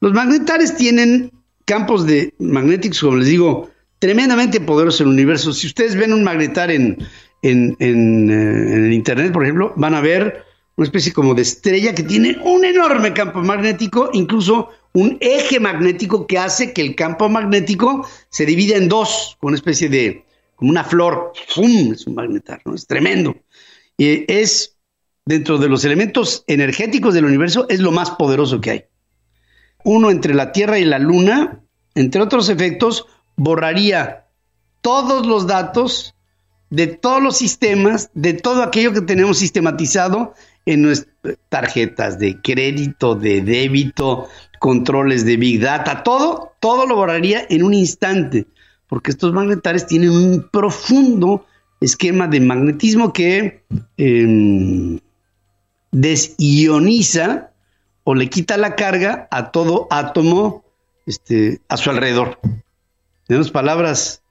Los 0.00 0.12
magnetares 0.12 0.76
tienen 0.76 1.32
campos 1.64 2.06
de 2.06 2.34
magnéticos, 2.38 3.00
como 3.00 3.16
les 3.16 3.28
digo, 3.28 3.70
tremendamente 4.00 4.60
poderosos 4.60 5.00
en 5.00 5.06
el 5.06 5.12
universo. 5.14 5.52
Si 5.52 5.66
ustedes 5.66 5.94
ven 5.94 6.12
un 6.12 6.24
magnetar 6.24 6.70
en, 6.70 6.98
en, 7.42 7.76
en, 7.78 8.30
eh, 8.30 8.74
el 8.74 8.92
Internet, 8.92 9.32
por 9.32 9.44
ejemplo, 9.44 9.72
van 9.76 9.94
a 9.94 10.00
ver 10.00 10.44
una 10.76 10.84
especie 10.84 11.12
como 11.12 11.34
de 11.34 11.42
estrella 11.42 11.94
que 11.94 12.02
tiene 12.02 12.36
un 12.44 12.64
enorme 12.64 13.12
campo 13.12 13.40
magnético, 13.40 14.10
incluso 14.12 14.70
un 14.92 15.16
eje 15.20 15.60
magnético 15.60 16.26
que 16.26 16.38
hace 16.38 16.72
que 16.72 16.82
el 16.82 16.96
campo 16.96 17.28
magnético 17.28 18.06
se 18.28 18.44
divida 18.44 18.76
en 18.76 18.88
dos, 18.88 19.36
con 19.40 19.48
una 19.48 19.56
especie 19.56 19.88
de, 19.88 20.24
como 20.56 20.70
una 20.70 20.84
flor, 20.84 21.32
¡fum! 21.48 21.92
Es 21.92 22.06
un 22.06 22.14
magnetar, 22.14 22.60
¿no? 22.64 22.74
Es 22.74 22.86
tremendo. 22.86 23.36
Y 23.96 24.30
es, 24.32 24.73
dentro 25.26 25.58
de 25.58 25.68
los 25.68 25.84
elementos 25.84 26.44
energéticos 26.46 27.14
del 27.14 27.24
universo, 27.24 27.66
es 27.68 27.80
lo 27.80 27.92
más 27.92 28.10
poderoso 28.10 28.60
que 28.60 28.70
hay. 28.70 28.84
Uno 29.84 30.10
entre 30.10 30.34
la 30.34 30.52
Tierra 30.52 30.78
y 30.78 30.84
la 30.84 30.98
Luna, 30.98 31.60
entre 31.94 32.20
otros 32.20 32.48
efectos, 32.48 33.06
borraría 33.36 34.26
todos 34.80 35.26
los 35.26 35.46
datos 35.46 36.14
de 36.70 36.88
todos 36.88 37.22
los 37.22 37.36
sistemas, 37.36 38.10
de 38.14 38.34
todo 38.34 38.62
aquello 38.62 38.92
que 38.92 39.00
tenemos 39.00 39.38
sistematizado 39.38 40.34
en 40.66 40.82
nuestras 40.82 41.36
tarjetas 41.48 42.18
de 42.18 42.40
crédito, 42.40 43.14
de 43.14 43.42
débito, 43.42 44.28
controles 44.58 45.24
de 45.24 45.36
Big 45.36 45.60
Data, 45.60 46.02
todo, 46.02 46.52
todo 46.60 46.86
lo 46.86 46.96
borraría 46.96 47.46
en 47.48 47.62
un 47.62 47.74
instante, 47.74 48.46
porque 48.88 49.10
estos 49.10 49.32
magnetares 49.32 49.86
tienen 49.86 50.10
un 50.10 50.48
profundo 50.50 51.46
esquema 51.80 52.26
de 52.28 52.40
magnetismo 52.40 53.12
que 53.12 53.64
eh, 53.96 54.98
desioniza 55.94 57.52
o 58.02 58.14
le 58.14 58.28
quita 58.28 58.56
la 58.56 58.74
carga 58.74 59.28
a 59.30 59.50
todo 59.52 59.86
átomo 59.90 60.64
este, 61.06 61.60
a 61.68 61.76
su 61.76 61.88
alrededor. 61.88 62.38
Tenemos 63.26 63.50
palabras, 63.50 64.22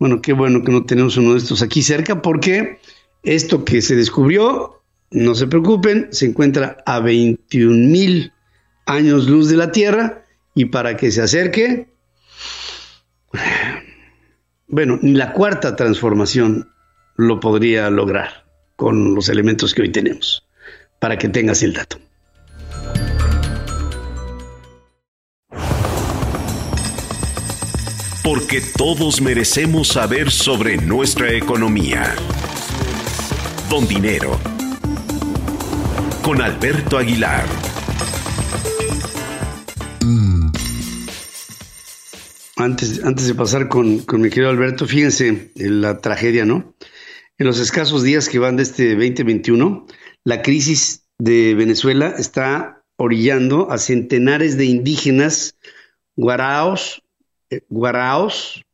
bueno, 0.00 0.20
qué 0.22 0.32
bueno 0.32 0.64
que 0.64 0.72
no 0.72 0.84
tenemos 0.84 1.16
uno 1.16 1.32
de 1.32 1.38
estos 1.38 1.62
aquí 1.62 1.82
cerca, 1.82 2.22
porque 2.22 2.80
esto 3.22 3.64
que 3.64 3.82
se 3.82 3.94
descubrió, 3.94 4.82
no 5.10 5.34
se 5.34 5.46
preocupen, 5.46 6.08
se 6.10 6.26
encuentra 6.26 6.78
a 6.86 7.00
21 7.00 7.88
mil 7.90 8.32
años 8.86 9.28
luz 9.28 9.48
de 9.48 9.56
la 9.56 9.72
Tierra 9.72 10.24
y 10.54 10.66
para 10.66 10.96
que 10.96 11.10
se 11.10 11.22
acerque, 11.22 11.92
bueno, 14.66 14.98
ni 15.02 15.12
la 15.12 15.32
cuarta 15.32 15.76
transformación 15.76 16.70
lo 17.16 17.40
podría 17.40 17.90
lograr 17.90 18.46
con 18.76 19.14
los 19.14 19.28
elementos 19.28 19.74
que 19.74 19.82
hoy 19.82 19.92
tenemos, 19.92 20.43
para 21.04 21.18
que 21.18 21.28
tengas 21.28 21.62
el 21.62 21.74
dato. 21.74 21.98
Porque 28.22 28.62
todos 28.74 29.20
merecemos 29.20 29.88
saber 29.88 30.30
sobre 30.30 30.78
nuestra 30.78 31.30
economía. 31.32 32.14
Don 33.68 33.86
Dinero. 33.86 34.40
Con 36.22 36.40
Alberto 36.40 36.96
Aguilar. 36.96 37.44
Antes, 42.56 43.04
antes 43.04 43.26
de 43.26 43.34
pasar 43.34 43.68
con, 43.68 43.98
con 43.98 44.22
mi 44.22 44.30
querido 44.30 44.48
Alberto, 44.48 44.86
fíjense 44.86 45.50
en 45.54 45.82
la 45.82 45.98
tragedia, 45.98 46.46
¿no? 46.46 46.74
En 47.36 47.46
los 47.46 47.58
escasos 47.58 48.04
días 48.04 48.28
que 48.28 48.38
van 48.38 48.56
de 48.56 48.62
este 48.62 48.90
2021, 48.90 49.88
la 50.22 50.40
crisis 50.40 51.08
de 51.18 51.56
Venezuela 51.56 52.14
está 52.16 52.84
orillando 52.96 53.72
a 53.72 53.78
centenares 53.78 54.56
de 54.56 54.66
indígenas 54.66 55.56
eh, 56.16 57.60
guaraos 57.68 58.64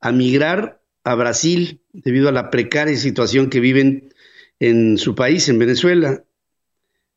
a 0.00 0.10
migrar 0.10 0.82
a 1.04 1.14
Brasil 1.14 1.80
debido 1.92 2.28
a 2.28 2.32
la 2.32 2.50
precaria 2.50 2.96
situación 2.96 3.50
que 3.50 3.60
viven 3.60 4.12
en 4.58 4.98
su 4.98 5.14
país, 5.14 5.48
en 5.48 5.60
Venezuela. 5.60 6.24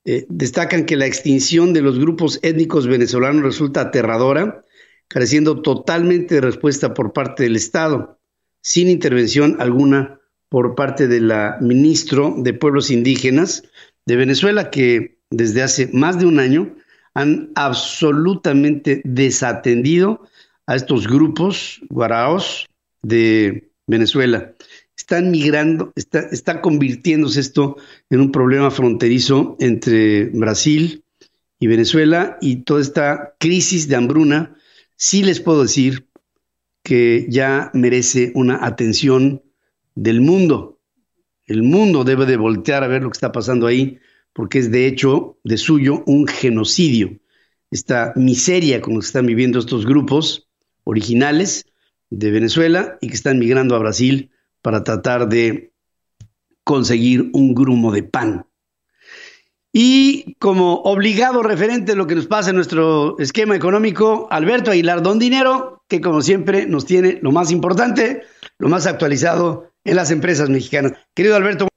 Eh, 0.06 0.28
destacan 0.30 0.86
que 0.86 0.98
la 0.98 1.08
extinción 1.08 1.74
de 1.74 1.82
los 1.82 1.98
grupos 1.98 2.40
étnicos 2.44 2.86
venezolanos 2.86 3.42
resulta 3.42 3.82
aterradora, 3.82 4.66
careciendo 5.08 5.64
totalmente 5.64 6.36
de 6.36 6.42
respuesta 6.42 6.94
por 6.94 7.12
parte 7.12 7.42
del 7.42 7.56
Estado, 7.56 8.20
sin 8.62 8.88
intervención 8.88 9.58
alguna 9.60 10.21
por 10.52 10.76
parte 10.76 11.08
de 11.08 11.22
la 11.22 11.58
ministro 11.62 12.36
de 12.38 12.54
Pueblos 12.54 12.92
Indígenas 12.92 13.64
de 14.06 14.18
Venezuela, 14.18 14.70
que 14.70 15.18
desde 15.30 15.62
hace 15.62 15.90
más 15.94 16.20
de 16.20 16.26
un 16.26 16.42
año 16.42 16.76
han 17.14 17.52
absolutamente 17.56 19.02
desatendido 19.06 20.28
a 20.68 20.76
estos 20.76 21.08
grupos 21.08 21.80
guaraos 21.90 22.68
de 23.02 23.72
Venezuela. 23.88 24.54
Están 24.98 25.32
migrando, 25.32 25.94
está, 25.96 26.20
está 26.20 26.60
convirtiéndose 26.60 27.40
esto 27.40 27.78
en 28.10 28.20
un 28.20 28.34
problema 28.34 28.72
fronterizo 28.72 29.56
entre 29.62 30.26
Brasil 30.34 31.06
y 31.60 31.68
Venezuela 31.68 32.38
y 32.42 32.64
toda 32.64 32.82
esta 32.82 33.36
crisis 33.40 33.88
de 33.88 33.96
hambruna, 33.96 34.58
sí 34.98 35.24
les 35.24 35.40
puedo 35.40 35.62
decir 35.62 36.08
que 36.84 37.26
ya 37.30 37.72
merece 37.74 38.34
una 38.36 38.66
atención 38.66 39.44
del 39.96 40.22
mundo. 40.22 40.80
El 41.46 41.64
mundo 41.64 42.04
debe 42.04 42.26
de 42.26 42.38
voltear 42.38 42.84
a 42.84 42.88
ver 42.88 43.04
lo 43.04 43.10
que 43.10 43.16
está 43.16 43.32
pasando 43.32 43.68
ahí, 43.68 44.00
porque 44.34 44.60
es 44.60 44.72
de 44.72 44.88
hecho, 44.88 45.38
de 45.44 45.58
suyo, 45.58 46.04
un 46.06 46.28
genocidio. 46.28 47.20
Esta 47.72 48.14
miseria 48.16 48.82
con 48.82 48.94
la 48.94 49.00
que 49.00 49.06
están 49.06 49.26
viviendo 49.26 49.60
estos 49.60 49.86
grupos 49.86 50.48
originales 50.84 51.66
de 52.10 52.32
Venezuela 52.32 52.98
y 53.02 53.08
que 53.08 53.16
están 53.16 53.40
migrando 53.40 53.76
a 53.76 53.80
Brasil 53.80 54.32
para 54.62 54.84
tratar 54.84 55.30
de 55.30 55.74
conseguir 56.64 57.30
un 57.34 57.56
grumo 57.56 57.92
de 57.92 58.04
pan. 58.04 58.46
Y 59.74 60.36
como 60.36 60.82
obligado 60.82 61.44
referente 61.44 61.94
a 61.94 61.96
lo 61.96 62.08
que 62.08 62.16
nos 62.16 62.28
pasa 62.28 62.50
en 62.50 62.58
nuestro 62.58 63.18
esquema 63.20 63.56
económico, 63.56 64.28
Alberto 64.30 64.72
Aguilar 64.72 65.02
Don 65.02 65.18
Dinero, 65.18 65.84
que 65.88 66.02
como 66.02 66.22
siempre 66.22 66.66
nos 66.66 66.86
tiene 66.86 67.20
lo 67.22 67.32
más 67.32 67.52
importante, 67.52 68.24
lo 68.58 68.68
más 68.68 68.86
actualizado 68.86 69.71
en 69.84 69.96
las 69.96 70.12
empresas 70.12 70.50
mexicanas. 70.50 70.94
Querido 71.16 71.36
Alberto. 71.36 71.68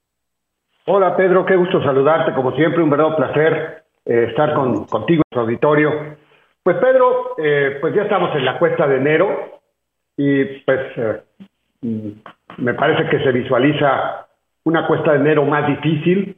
Hola 0.86 1.16
Pedro, 1.16 1.46
qué 1.46 1.56
gusto 1.56 1.82
saludarte, 1.82 2.34
como 2.34 2.52
siempre, 2.52 2.82
un 2.82 2.90
verdadero 2.90 3.16
placer 3.16 3.84
eh, 4.04 4.26
estar 4.28 4.54
con, 4.54 4.84
contigo 4.84 5.22
en 5.24 5.34
tu 5.34 5.40
auditorio. 5.40 6.16
Pues 6.62 6.76
Pedro, 6.76 7.36
eh, 7.38 7.78
pues 7.80 7.94
ya 7.94 8.02
estamos 8.02 8.34
en 8.36 8.44
la 8.44 8.58
cuesta 8.58 8.86
de 8.86 8.96
enero 8.96 9.60
y 10.16 10.44
pues 10.44 10.80
eh, 10.96 11.22
me 12.58 12.74
parece 12.74 13.08
que 13.10 13.22
se 13.22 13.32
visualiza 13.32 14.26
una 14.64 14.86
cuesta 14.86 15.12
de 15.12 15.18
enero 15.18 15.44
más 15.44 15.66
difícil. 15.66 16.36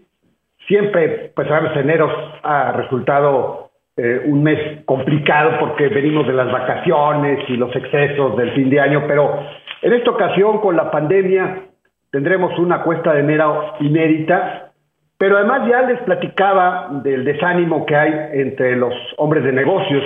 Siempre, 0.67 1.33
pues 1.35 1.49
sabes, 1.49 1.77
enero 1.77 2.11
ha 2.43 2.73
resultado 2.73 3.71
eh, 3.97 4.21
un 4.27 4.43
mes 4.43 4.85
complicado 4.85 5.59
porque 5.59 5.89
venimos 5.89 6.27
de 6.27 6.35
las 6.35 6.51
vacaciones 6.51 7.49
y 7.49 7.57
los 7.57 7.75
excesos 7.75 8.37
del 8.37 8.53
fin 8.53 8.69
de 8.69 8.81
año, 8.81 9.05
pero 9.07 9.41
en 9.83 9.93
esta 9.93 10.11
ocasión 10.11 10.61
con 10.61 10.77
la 10.77 10.91
pandemia 10.91 11.63
tendremos 12.11 12.59
una 12.59 12.83
cuesta 12.83 13.13
de 13.13 13.21
enero 13.21 13.75
inédita, 13.81 14.73
pero 15.19 15.37
además 15.37 15.69
ya 15.69 15.83
les 15.83 16.01
platicaba 16.03 16.89
del 17.03 17.25
desánimo 17.25 17.87
que 17.87 17.97
hay 17.97 18.13
entre 18.33 18.77
los 18.77 18.95
hombres 19.19 19.45
de 19.45 19.53
negocios. 19.53 20.03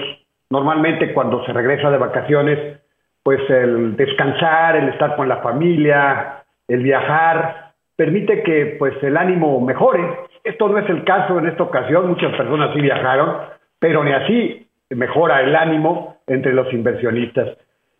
Normalmente 0.50 1.12
cuando 1.12 1.44
se 1.44 1.52
regresa 1.52 1.90
de 1.90 1.98
vacaciones, 1.98 2.80
pues 3.22 3.40
el 3.48 3.96
descansar, 3.96 4.76
el 4.76 4.88
estar 4.88 5.16
con 5.16 5.28
la 5.28 5.38
familia, 5.38 6.42
el 6.66 6.82
viajar, 6.82 7.72
permite 7.96 8.42
que 8.42 8.76
pues 8.78 8.94
el 9.02 9.16
ánimo 9.16 9.60
mejore. 9.60 10.02
Esto 10.42 10.68
no 10.68 10.78
es 10.78 10.88
el 10.88 11.04
caso 11.04 11.38
en 11.38 11.46
esta 11.46 11.62
ocasión, 11.62 12.08
muchas 12.08 12.34
personas 12.34 12.70
sí 12.74 12.80
viajaron, 12.80 13.36
pero 13.78 14.02
ni 14.02 14.12
así 14.12 14.66
mejora 14.90 15.42
el 15.42 15.54
ánimo 15.54 16.16
entre 16.26 16.52
los 16.52 16.72
inversionistas. 16.72 17.56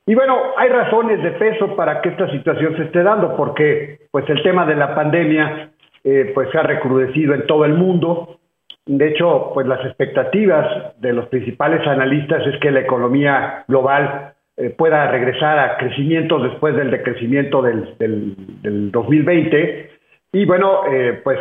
Y 0.07 0.15
bueno, 0.15 0.37
hay 0.57 0.69
razones 0.69 1.23
de 1.23 1.33
peso 1.33 1.77
para 1.77 2.01
que 2.01 2.11
esta 2.11 2.31
situación 2.31 2.77
se 2.77 2.85
esté 2.85 3.03
dando, 3.03 3.37
porque 3.37 4.09
pues 4.11 4.29
el 4.29 4.43
tema 4.43 4.67
de 4.67 4.75
la 4.75 4.95
pandemia 4.95 5.71
eh, 6.03 6.33
pues 6.35 6.51
se 6.51 6.59
ha 6.59 6.63
recrudecido 6.63 7.35
en 7.35 7.47
todo 7.47 7.65
el 7.65 7.75
mundo. 7.75 8.39
De 8.87 9.09
hecho, 9.09 9.51
pues 9.53 9.67
las 9.67 9.85
expectativas 9.85 10.99
de 11.01 11.13
los 11.13 11.27
principales 11.29 11.87
analistas 11.87 12.47
es 12.47 12.59
que 12.61 12.71
la 12.71 12.81
economía 12.81 13.65
global 13.69 14.35
eh, 14.57 14.71
pueda 14.71 15.11
regresar 15.11 15.59
a 15.59 15.77
crecimiento 15.77 16.39
después 16.39 16.75
del 16.75 16.91
decrecimiento 16.91 17.63
del, 17.63 17.97
del, 17.99 18.91
2020. 18.91 19.91
Y 20.33 20.45
bueno, 20.47 20.87
eh, 20.91 21.21
pues 21.23 21.41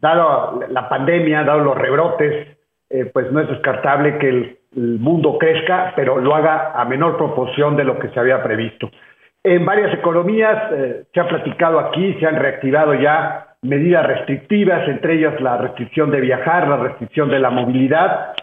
dado 0.00 0.60
la 0.68 0.88
pandemia, 0.88 1.44
dado 1.44 1.60
los 1.60 1.78
rebrotes, 1.78 2.56
pues 3.12 3.30
no 3.30 3.38
es 3.38 3.48
descartable 3.48 4.18
que 4.18 4.28
el 4.28 4.59
el 4.76 4.98
mundo 4.98 5.36
crezca, 5.38 5.92
pero 5.96 6.18
lo 6.18 6.34
haga 6.34 6.72
a 6.74 6.84
menor 6.84 7.16
proporción 7.16 7.76
de 7.76 7.84
lo 7.84 7.98
que 7.98 8.08
se 8.08 8.20
había 8.20 8.42
previsto. 8.42 8.90
En 9.42 9.64
varias 9.64 9.94
economías 9.94 10.72
eh, 10.72 11.04
se 11.12 11.20
ha 11.20 11.26
platicado 11.26 11.80
aquí, 11.80 12.14
se 12.20 12.26
han 12.26 12.36
reactivado 12.36 12.94
ya 12.94 13.56
medidas 13.62 14.06
restrictivas, 14.06 14.86
entre 14.88 15.14
ellas 15.14 15.40
la 15.40 15.56
restricción 15.56 16.10
de 16.10 16.20
viajar, 16.20 16.68
la 16.68 16.76
restricción 16.76 17.30
de 17.30 17.38
la 17.38 17.50
movilidad, 17.50 18.34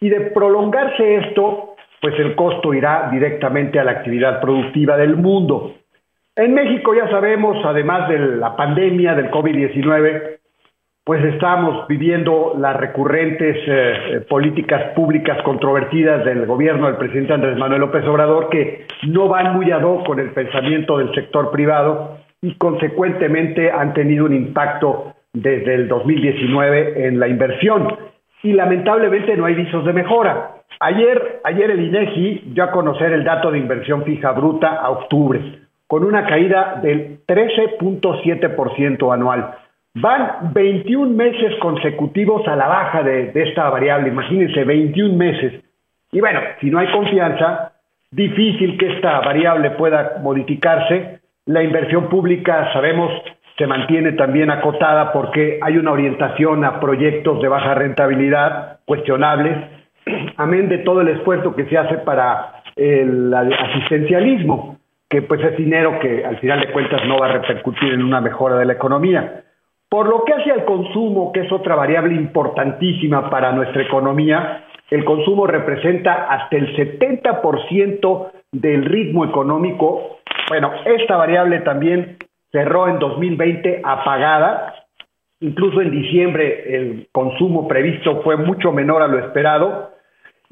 y 0.00 0.08
de 0.08 0.20
prolongarse 0.20 1.16
esto, 1.16 1.76
pues 2.00 2.18
el 2.18 2.34
costo 2.34 2.74
irá 2.74 3.08
directamente 3.10 3.78
a 3.78 3.84
la 3.84 3.92
actividad 3.92 4.40
productiva 4.40 4.96
del 4.96 5.16
mundo. 5.16 5.74
En 6.34 6.54
México 6.54 6.94
ya 6.94 7.08
sabemos, 7.08 7.64
además 7.64 8.08
de 8.08 8.18
la 8.18 8.56
pandemia 8.56 9.14
del 9.14 9.30
COVID-19, 9.30 10.38
pues 11.04 11.24
estamos 11.24 11.88
viviendo 11.88 12.54
las 12.56 12.76
recurrentes 12.76 13.56
eh, 13.66 14.24
políticas 14.28 14.94
públicas 14.94 15.42
controvertidas 15.42 16.24
del 16.24 16.46
gobierno 16.46 16.86
del 16.86 16.96
presidente 16.96 17.32
Andrés 17.32 17.58
Manuel 17.58 17.80
López 17.80 18.04
Obrador 18.06 18.48
que 18.50 18.86
no 19.08 19.28
van 19.28 19.54
muy 19.54 19.70
ad 19.72 19.82
hoc 19.82 20.06
con 20.06 20.20
el 20.20 20.30
pensamiento 20.30 20.98
del 20.98 21.12
sector 21.12 21.50
privado 21.50 22.18
y 22.40 22.54
consecuentemente 22.54 23.70
han 23.72 23.94
tenido 23.94 24.26
un 24.26 24.34
impacto 24.34 25.14
desde 25.32 25.74
el 25.74 25.88
2019 25.88 27.06
en 27.06 27.18
la 27.18 27.26
inversión 27.26 27.96
y 28.44 28.52
lamentablemente 28.52 29.36
no 29.36 29.46
hay 29.46 29.54
visos 29.54 29.84
de 29.84 29.92
mejora. 29.92 30.62
Ayer, 30.78 31.40
ayer 31.44 31.70
el 31.70 31.80
INEGI 31.84 32.52
dio 32.54 32.64
a 32.64 32.70
conocer 32.70 33.12
el 33.12 33.24
dato 33.24 33.50
de 33.50 33.58
inversión 33.58 34.04
fija 34.04 34.32
bruta 34.32 34.74
a 34.74 34.90
octubre, 34.90 35.60
con 35.86 36.04
una 36.04 36.26
caída 36.26 36.80
del 36.82 37.20
13.7% 37.26 39.12
anual. 39.12 39.54
Van 39.94 40.52
21 40.54 41.14
meses 41.14 41.54
consecutivos 41.60 42.48
a 42.48 42.56
la 42.56 42.66
baja 42.66 43.02
de, 43.02 43.30
esta 43.34 43.68
variable, 43.68 44.08
imagínense, 44.08 44.64
21 44.64 45.14
meses. 45.14 45.62
Y 46.10 46.20
bueno, 46.20 46.40
si 46.60 46.70
no 46.70 46.78
hay 46.78 46.90
confianza, 46.90 47.72
difícil 48.10 48.78
que 48.78 48.94
esta 48.94 49.20
variable 49.20 49.70
pueda 49.72 50.18
modificarse. 50.22 51.20
La 51.44 51.62
inversión 51.62 52.08
pública, 52.08 52.72
sabemos, 52.72 53.10
se 53.58 53.66
mantiene 53.66 54.12
también 54.12 54.50
acotada 54.50 55.12
porque 55.12 55.58
hay 55.60 55.76
una 55.76 55.92
orientación 55.92 56.64
a 56.64 56.80
proyectos 56.80 57.42
de 57.42 57.48
baja 57.48 57.74
rentabilidad, 57.74 58.78
cuestionables, 58.86 59.58
amén 60.38 60.70
de 60.70 60.78
todo 60.78 61.02
el 61.02 61.08
esfuerzo 61.08 61.54
que 61.54 61.66
se 61.66 61.76
hace 61.76 61.98
para 61.98 62.62
el 62.76 63.32
asistencialismo, 63.34 64.78
que 65.10 65.20
pues 65.20 65.42
es 65.42 65.54
dinero 65.58 65.98
que 66.00 66.24
al 66.24 66.38
final 66.38 66.60
de 66.60 66.72
cuentas 66.72 67.06
no 67.06 67.18
va 67.18 67.26
a 67.26 67.32
repercutir 67.32 67.92
en 67.92 68.02
una 68.02 68.22
mejora 68.22 68.56
de 68.56 68.64
la 68.64 68.72
economía. 68.72 69.44
Por 69.92 70.08
lo 70.08 70.24
que 70.24 70.32
hace 70.32 70.50
al 70.50 70.64
consumo, 70.64 71.32
que 71.32 71.40
es 71.40 71.52
otra 71.52 71.74
variable 71.74 72.14
importantísima 72.14 73.28
para 73.28 73.52
nuestra 73.52 73.82
economía, 73.82 74.64
el 74.88 75.04
consumo 75.04 75.46
representa 75.46 76.28
hasta 76.30 76.56
el 76.56 76.74
70% 76.74 78.30
del 78.52 78.86
ritmo 78.86 79.26
económico. 79.26 80.16
Bueno, 80.48 80.72
esta 80.86 81.18
variable 81.18 81.60
también 81.60 82.16
cerró 82.50 82.88
en 82.88 82.98
2020 83.00 83.82
apagada. 83.84 84.76
Incluso 85.40 85.82
en 85.82 85.90
diciembre 85.90 86.74
el 86.74 87.08
consumo 87.12 87.68
previsto 87.68 88.22
fue 88.22 88.38
mucho 88.38 88.72
menor 88.72 89.02
a 89.02 89.08
lo 89.08 89.18
esperado. 89.18 89.90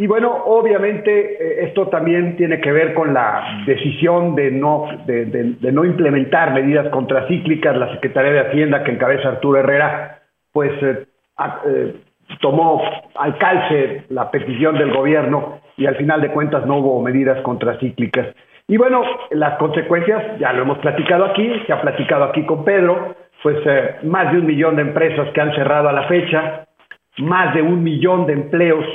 Y 0.01 0.07
bueno, 0.07 0.35
obviamente 0.47 1.11
eh, 1.11 1.67
esto 1.67 1.89
también 1.89 2.35
tiene 2.39 2.59
que 2.63 2.73
ver 2.73 2.95
con 2.95 3.13
la 3.13 3.63
decisión 3.67 4.35
de 4.35 4.51
no, 4.51 4.89
de, 5.05 5.57
no 5.61 5.85
implementar 5.85 6.55
medidas 6.55 6.89
contracíclicas. 6.89 7.77
La 7.77 7.93
Secretaría 7.93 8.33
de 8.33 8.41
Hacienda 8.49 8.83
que 8.83 8.93
encabeza 8.93 9.29
Arturo 9.29 9.59
Herrera, 9.59 10.23
pues 10.53 10.73
eh, 10.83 11.05
eh, 11.67 11.97
tomó 12.41 12.81
al 13.15 13.37
calce 13.37 14.05
la 14.09 14.31
petición 14.31 14.79
del 14.79 14.91
gobierno 14.91 15.61
y 15.77 15.85
al 15.85 15.97
final 15.97 16.23
de 16.23 16.31
cuentas 16.31 16.65
no 16.65 16.79
hubo 16.79 17.03
medidas 17.03 17.43
contracíclicas. 17.43 18.29
Y 18.69 18.79
bueno, 18.79 19.03
las 19.33 19.59
consecuencias, 19.59 20.39
ya 20.39 20.55
lo 20.55 20.63
hemos 20.63 20.79
platicado 20.79 21.27
aquí, 21.27 21.53
se 21.67 21.75
ha 21.75 21.83
platicado 21.83 22.25
aquí 22.25 22.47
con 22.47 22.65
Pedro, 22.65 23.17
pues 23.43 23.59
eh, 23.67 23.97
más 24.05 24.33
de 24.33 24.39
un 24.39 24.47
millón 24.47 24.77
de 24.77 24.83
empresas 24.83 25.29
que 25.35 25.43
han 25.43 25.55
cerrado 25.55 25.91
a 25.91 25.93
la 25.93 26.05
fecha, 26.05 26.65
más 27.19 27.53
de 27.53 27.61
un 27.61 27.85
millón 27.85 28.25
de 28.25 28.33
empleos 28.33 28.87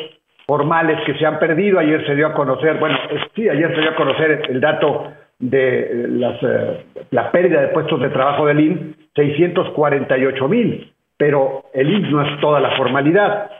formales 0.45 0.99
que 1.05 1.15
se 1.15 1.25
han 1.25 1.39
perdido. 1.39 1.79
Ayer 1.79 2.05
se 2.05 2.15
dio 2.15 2.27
a 2.27 2.33
conocer, 2.33 2.77
bueno, 2.79 2.97
sí, 3.35 3.47
ayer 3.49 3.73
se 3.73 3.81
dio 3.81 3.91
a 3.91 3.95
conocer 3.95 4.43
el 4.49 4.59
dato 4.59 5.11
de 5.39 6.05
las, 6.09 6.41
eh, 6.41 6.85
la 7.11 7.31
pérdida 7.31 7.61
de 7.61 7.67
puestos 7.69 7.99
de 8.01 8.09
trabajo 8.09 8.45
del 8.45 8.59
IN, 8.59 8.95
648 9.15 10.47
mil, 10.47 10.93
pero 11.17 11.65
el 11.73 11.91
IN 11.91 12.11
no 12.11 12.21
es 12.21 12.39
toda 12.39 12.59
la 12.59 12.75
formalidad. 12.77 13.51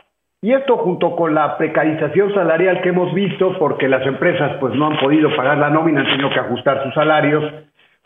Y 0.42 0.52
esto 0.52 0.76
junto 0.76 1.16
con 1.16 1.34
la 1.34 1.56
precarización 1.56 2.32
salarial 2.34 2.80
que 2.82 2.90
hemos 2.90 3.12
visto, 3.14 3.58
porque 3.58 3.88
las 3.88 4.06
empresas 4.06 4.56
pues 4.60 4.74
no 4.74 4.86
han 4.86 4.98
podido 4.98 5.34
pagar 5.34 5.58
la 5.58 5.70
nómina, 5.70 6.00
han 6.00 6.06
tenido 6.06 6.30
que 6.30 6.40
ajustar 6.40 6.84
sus 6.84 6.94
salarios, 6.94 7.42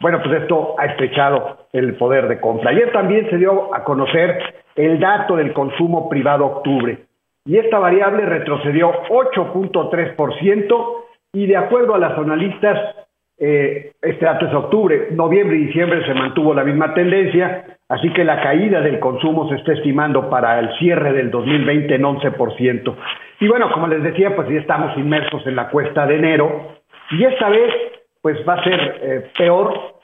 bueno, 0.00 0.22
pues 0.22 0.40
esto 0.40 0.76
ha 0.78 0.86
estrechado 0.86 1.66
el 1.72 1.94
poder 1.96 2.26
de 2.28 2.40
compra. 2.40 2.70
Ayer 2.70 2.90
también 2.90 3.28
se 3.28 3.36
dio 3.36 3.74
a 3.74 3.84
conocer 3.84 4.38
el 4.74 4.98
dato 4.98 5.36
del 5.36 5.52
consumo 5.52 6.08
privado 6.08 6.46
octubre, 6.46 7.00
y 7.44 7.56
esta 7.56 7.78
variable 7.78 8.26
retrocedió 8.26 8.92
8.3% 9.08 10.96
y 11.32 11.46
de 11.46 11.56
acuerdo 11.56 11.94
a 11.94 11.98
las 11.98 12.18
analistas, 12.18 12.96
eh, 13.38 13.92
este 14.02 14.24
dato 14.24 14.46
es 14.46 14.54
octubre, 14.54 15.08
noviembre 15.12 15.56
y 15.56 15.66
diciembre 15.66 16.04
se 16.04 16.12
mantuvo 16.12 16.52
la 16.52 16.64
misma 16.64 16.92
tendencia, 16.92 17.78
así 17.88 18.12
que 18.12 18.24
la 18.24 18.42
caída 18.42 18.80
del 18.80 18.98
consumo 19.00 19.48
se 19.48 19.56
está 19.56 19.72
estimando 19.72 20.28
para 20.28 20.58
el 20.58 20.76
cierre 20.78 21.12
del 21.12 21.30
2020 21.30 21.94
en 21.94 22.02
11%. 22.02 22.96
Y 23.40 23.48
bueno, 23.48 23.72
como 23.72 23.86
les 23.86 24.02
decía, 24.02 24.36
pues 24.36 24.48
ya 24.48 24.60
estamos 24.60 24.96
inmersos 24.98 25.46
en 25.46 25.56
la 25.56 25.70
cuesta 25.70 26.06
de 26.06 26.16
enero 26.16 26.80
y 27.12 27.24
esta 27.24 27.48
vez 27.48 27.72
pues 28.20 28.36
va 28.46 28.54
a 28.54 28.64
ser 28.64 29.00
eh, 29.02 29.30
peor 29.38 30.00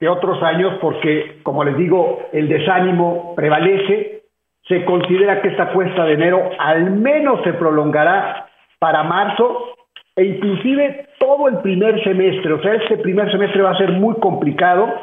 que 0.00 0.08
otros 0.08 0.42
años 0.42 0.78
porque, 0.80 1.40
como 1.42 1.64
les 1.64 1.76
digo, 1.76 2.28
el 2.32 2.48
desánimo 2.48 3.34
prevalece, 3.36 4.23
se 4.68 4.84
considera 4.84 5.42
que 5.42 5.48
esta 5.48 5.72
cuesta 5.72 6.04
de 6.04 6.14
enero 6.14 6.50
al 6.58 6.90
menos 6.90 7.42
se 7.44 7.52
prolongará 7.54 8.46
para 8.78 9.02
marzo 9.02 9.74
e 10.16 10.24
inclusive 10.24 11.08
todo 11.18 11.48
el 11.48 11.58
primer 11.58 12.02
semestre, 12.04 12.52
o 12.52 12.62
sea, 12.62 12.74
este 12.74 12.98
primer 12.98 13.30
semestre 13.30 13.62
va 13.62 13.70
a 13.70 13.78
ser 13.78 13.92
muy 13.92 14.14
complicado. 14.20 14.94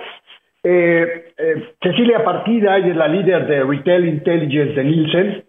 Eh, 0.64 1.34
eh, 1.38 1.74
Cecilia 1.82 2.24
Partida, 2.24 2.78
ella 2.78 2.88
es 2.88 2.96
la 2.96 3.08
líder 3.08 3.48
de 3.48 3.64
Retail 3.64 4.08
Intelligence 4.08 4.74
de 4.74 4.84
Nielsen, 4.84 5.44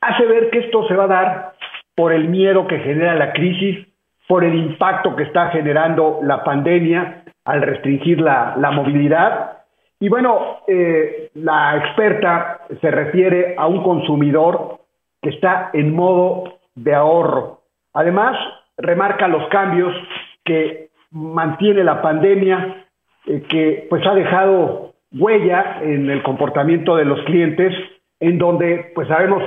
hace 0.00 0.26
ver 0.26 0.50
que 0.50 0.58
esto 0.58 0.86
se 0.88 0.94
va 0.94 1.04
a 1.04 1.08
dar 1.08 1.52
por 1.94 2.12
el 2.12 2.28
miedo 2.28 2.66
que 2.66 2.78
genera 2.80 3.14
la 3.14 3.32
crisis, 3.32 3.86
por 4.26 4.44
el 4.44 4.54
impacto 4.54 5.16
que 5.16 5.24
está 5.24 5.50
generando 5.50 6.20
la 6.22 6.44
pandemia 6.44 7.24
al 7.44 7.62
restringir 7.62 8.20
la, 8.20 8.54
movilidad. 8.72 9.59
Y 10.00 10.08
bueno, 10.08 10.60
eh, 10.66 11.30
la 11.34 11.76
experta 11.76 12.62
se 12.80 12.90
refiere 12.90 13.54
a 13.58 13.66
un 13.66 13.82
consumidor 13.82 14.80
que 15.20 15.28
está 15.28 15.70
en 15.74 15.94
modo 15.94 16.60
de 16.74 16.94
ahorro. 16.94 17.60
Además, 17.92 18.36
remarca 18.78 19.28
los 19.28 19.46
cambios 19.48 19.94
que 20.42 20.88
mantiene 21.10 21.84
la 21.84 22.00
pandemia, 22.00 22.86
eh, 23.26 23.42
que 23.48 23.86
pues 23.90 24.06
ha 24.06 24.14
dejado 24.14 24.94
huella 25.12 25.80
en 25.82 26.08
el 26.08 26.22
comportamiento 26.22 26.96
de 26.96 27.04
los 27.04 27.20
clientes, 27.24 27.74
en 28.20 28.38
donde 28.38 28.92
pues 28.94 29.06
sabemos 29.08 29.42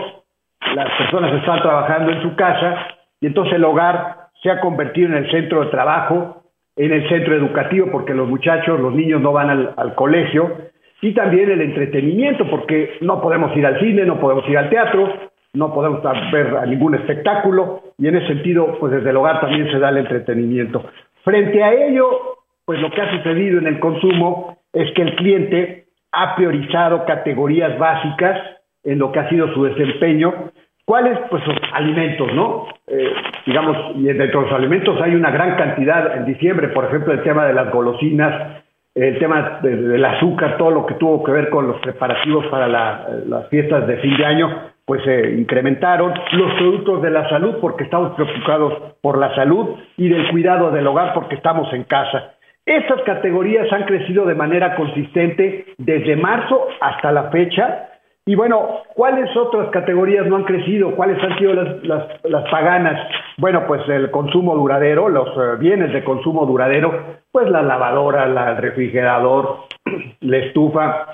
las 0.76 0.89
personas 0.98 1.34
están 1.34 1.62
trabajando 1.62 2.12
en 2.12 2.22
su 2.22 2.36
casa 2.36 2.88
y 3.20 3.28
entonces 3.28 3.56
el 3.56 3.63
hogar 3.63 4.28
se 4.42 4.52
ha 4.52 4.60
convertido 4.60 5.08
en 5.08 5.16
el 5.16 5.32
centro 5.32 5.63
de 5.63 5.72
trabajo, 5.72 6.43
en 6.76 6.92
el 6.92 7.08
centro 7.10 7.36
educativo, 7.36 7.88
porque 7.92 8.14
los 8.14 8.28
muchachos, 8.28 8.80
los 8.80 8.94
niños 8.94 9.22
no 9.22 9.32
van 9.32 9.74
al, 9.78 9.96
colegio, 9.96 10.58
y 11.02 11.14
también 11.14 11.52
el 11.52 11.62
entretenimiento, 11.62 12.50
porque 12.50 12.98
no 13.02 13.22
podemos 13.22 13.56
ir 13.56 13.66
al 13.66 13.80
cine, 13.80 14.06
no 14.06 14.20
podemos 14.20 14.48
ir 14.48 14.58
al 14.58 14.70
teatro, 14.70 15.14
no 15.54 15.74
podemos 15.74 16.02
ver 16.32 16.58
a 16.58 16.66
ningún 16.66 16.96
espectáculo 16.96 17.84
y 17.98 18.08
en 18.08 18.16
ese 18.16 18.28
sentido, 18.28 18.78
pues 18.80 18.94
desde 18.94 19.12
el 19.12 19.18
hogar 19.18 19.40
también 19.40 19.70
se 19.70 19.78
da 19.78 19.90
el 19.90 19.98
entretenimiento. 19.98 20.84
Frente 21.24 21.64
a 21.64 21.74
ello, 21.74 22.38
pues 22.66 22.80
lo 22.80 22.90
que 22.90 23.02
ha 23.02 23.12
sucedido 23.18 23.60
en 23.60 23.68
el 23.68 23.80
consumo 23.80 24.58
es 24.72 24.92
que 24.94 25.04
el 25.04 25.16
cliente 25.16 25.86
ha 26.12 26.36
priorizado 26.36 27.06
categorías 27.06 27.78
básicas 27.78 28.40
en 28.84 29.00
lo 29.00 29.12
que 29.12 29.20
ha 29.20 29.30
sido 29.30 29.54
su 29.54 29.64
desempeño. 29.64 30.52
¿Cuáles? 30.86 31.17
Pues 31.30 31.46
los 31.48 31.58
alimentos, 31.72 32.34
¿no? 32.34 32.67
Eh, 32.88 33.13
digamos, 33.46 33.78
y 33.96 34.04
dentro 34.04 34.41
de 34.41 34.48
los 34.48 34.56
alimentos 34.56 35.00
hay 35.02 35.15
una 35.15 35.32
gran 35.32 35.56
cantidad. 35.56 36.17
En 36.17 36.26
diciembre, 36.26 36.67
por 36.69 36.86
ejemplo, 36.86 37.13
el 37.13 37.24
tema 37.24 37.46
de 37.46 37.54
las 37.54 37.72
golosinas, 37.72 38.63
el 38.93 39.17
tema 39.17 39.60
del 39.62 40.04
azúcar, 40.04 40.58
todo 40.58 40.72
lo 40.72 40.86
que 40.86 40.96
tuvo 40.96 41.24
que 41.24 41.32
ver 41.32 41.50
con 41.50 41.67
los 41.67 41.80
preparativos 41.80 42.46
para 42.48 42.67
las 42.67 43.48
fiestas 43.50 43.88
de 43.88 43.98
fin 43.98 44.17
de 44.17 44.26
año, 44.26 44.74
pues 44.86 45.02
se 45.04 45.32
incrementaron 45.32 46.13
los 46.34 46.54
productos 46.56 47.02
de 47.02 47.10
la 47.10 47.30
salud 47.30 47.56
porque 47.62 47.86
estamos 47.86 48.13
preocupados 48.15 48.96
por 49.02 49.17
la 49.17 49.34
salud 49.36 49.78
y 49.96 50.10
del 50.10 50.30
cuidado 50.30 50.72
del 50.72 50.86
hogar 50.86 51.13
porque 51.13 51.36
estamos 51.36 51.72
en 51.74 51.86
casa. 51.86 52.34
Estas 52.65 53.02
categorías 53.02 53.72
han 53.72 53.84
crecido 53.84 54.26
de 54.26 54.36
manera 54.36 54.76
consistente 54.76 55.65
desde 55.78 56.15
marzo 56.15 56.67
hasta 56.82 57.12
la 57.12 57.30
fecha 57.32 57.89
Y 58.26 58.36
bueno, 58.36 58.84
¿cuáles 58.96 59.36
otras 59.36 59.70
categorías 59.72 60.26
no 60.28 60.38
han 60.38 60.46
crecido? 60.46 60.96
¿Cuáles 60.96 61.22
han 61.22 61.38
sido 61.38 61.54
las, 61.54 61.84
las, 62.24 62.50
paganas? 62.50 63.10
Bueno, 63.38 63.66
pues 63.68 63.82
el 63.90 64.12
consumo 64.12 64.56
duradero, 64.56 65.10
los 65.10 65.28
eh, 65.28 65.58
bienes 65.60 65.92
de 65.92 66.06
consumo 66.06 66.46
duradero, 66.46 67.18
pues 67.32 67.50
la 67.50 67.62
lavadora, 67.62 68.24
el 68.24 68.58
refrigerador, 68.58 69.66
la 70.22 70.38
estufa, 70.38 71.08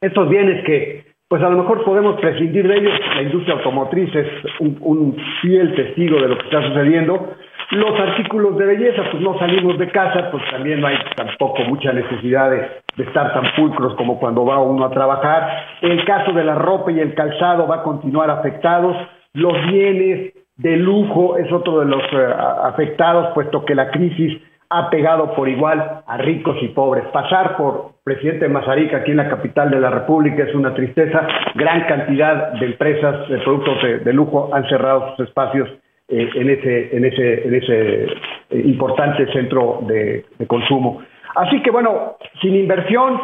estos 0.00 0.28
bienes 0.28 0.64
que 0.64 1.14
pues 1.26 1.42
a 1.42 1.48
lo 1.48 1.56
mejor 1.56 1.82
podemos 1.84 2.20
prescindir 2.20 2.68
de 2.68 2.76
ellos. 2.76 3.00
La 3.16 3.22
industria 3.22 3.56
automotriz 3.56 4.14
es 4.14 4.28
un 4.60 5.16
fiel 5.42 5.74
testigo 5.74 6.20
de 6.20 6.28
lo 6.28 6.38
que 6.38 6.44
está 6.44 6.62
sucediendo, 6.68 7.34
los 7.70 7.98
artículos 7.98 8.56
de 8.58 8.66
belleza, 8.66 9.02
pues 9.10 9.22
no 9.22 9.38
salimos 9.38 9.78
de 9.78 9.90
casa, 9.90 10.30
pues 10.30 10.42
también 10.50 10.80
no 10.80 10.86
hay 10.86 10.96
tampoco 11.16 11.62
mucha 11.64 11.92
necesidad 11.92 12.50
de, 12.50 12.84
estar 13.02 13.32
tan 13.32 13.44
pulcros 13.56 13.94
como 13.96 14.20
cuando 14.20 14.44
va 14.44 14.60
uno 14.60 14.84
a 14.84 14.90
trabajar. 14.90 15.64
El 15.80 16.04
caso 16.04 16.32
de 16.32 16.44
la 16.44 16.54
ropa 16.54 16.92
y 16.92 17.00
el 17.00 17.14
calzado 17.14 17.66
va 17.66 17.76
a 17.76 17.82
continuar 17.82 18.30
afectados. 18.30 18.96
Los 19.32 19.54
bienes 19.66 20.32
de 20.56 20.76
lujo 20.76 21.36
es 21.36 21.50
otro 21.52 21.80
de 21.80 21.86
los 21.86 22.02
eh, 22.12 22.34
afectados, 22.62 23.32
puesto 23.34 23.64
que 23.64 23.74
la 23.74 23.90
crisis 23.90 24.40
ha 24.70 24.90
pegado 24.90 25.34
por 25.34 25.48
igual 25.48 26.02
a 26.06 26.16
ricos 26.18 26.56
y 26.62 26.68
pobres. 26.68 27.04
Pasar 27.12 27.56
por 27.56 27.94
presidente 28.04 28.48
Mazarica 28.48 28.98
aquí 28.98 29.10
en 29.10 29.18
la 29.18 29.28
capital 29.28 29.70
de 29.70 29.80
la 29.80 29.90
República 29.90 30.44
es 30.44 30.54
una 30.54 30.74
tristeza. 30.74 31.26
Gran 31.54 31.86
cantidad 31.86 32.52
de 32.52 32.66
empresas 32.66 33.28
de 33.28 33.38
productos 33.38 33.82
de 34.04 34.12
lujo 34.12 34.50
han 34.52 34.68
cerrado 34.68 35.16
sus 35.16 35.28
espacios 35.28 35.68
eh, 36.06 36.28
en 36.34 36.50
ese, 36.50 36.94
en 36.94 37.04
ese, 37.06 37.48
en 37.48 37.54
ese 37.54 38.02
eh, 38.04 38.62
importante 38.66 39.26
centro 39.32 39.78
de, 39.86 40.26
consumo. 40.46 41.02
Así 41.34 41.62
que 41.62 41.70
bueno, 41.70 42.16
sin 42.42 42.54
inversión, 42.54 43.18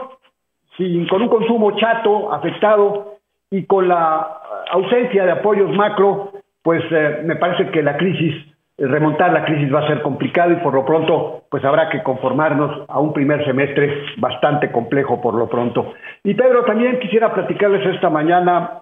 sin, 0.79 1.07
con 1.07 1.21
un 1.21 1.29
consumo 1.29 1.77
chato, 1.77 2.33
afectado 2.33 3.19
y 3.51 3.66
con 3.66 3.87
la 3.87 4.27
ausencia 4.71 5.27
de 5.27 5.33
apoyos 5.33 5.77
macro, 5.77 6.33
pues 6.62 6.83
eh, 6.90 7.21
me 7.23 7.37
parece 7.37 7.71
que 7.71 7.83
la 7.83 7.99
crisis, 7.99 8.47
remontar 8.79 9.35
la 9.35 9.45
crisis 9.45 9.71
va 9.73 9.81
a 9.81 9.87
ser 9.87 10.01
complicado 10.01 10.53
y 10.53 10.57
por 10.57 10.73
lo 10.73 10.87
pronto 10.87 11.43
pues 11.51 11.62
habrá 11.66 11.90
que 11.90 12.03
conformarnos 12.03 12.87
a 12.88 12.99
un 12.99 13.12
primer 13.12 13.45
semestre 13.45 14.05
bastante 14.16 14.73
complejo 14.73 15.21
por 15.21 15.35
lo 15.35 15.51
pronto. 15.51 15.93
Y 16.25 16.33
Pedro, 16.33 16.64
también 16.64 16.99
quisiera 16.99 17.35
platicarles 17.35 17.87
esta 17.95 18.09
mañana, 18.09 18.81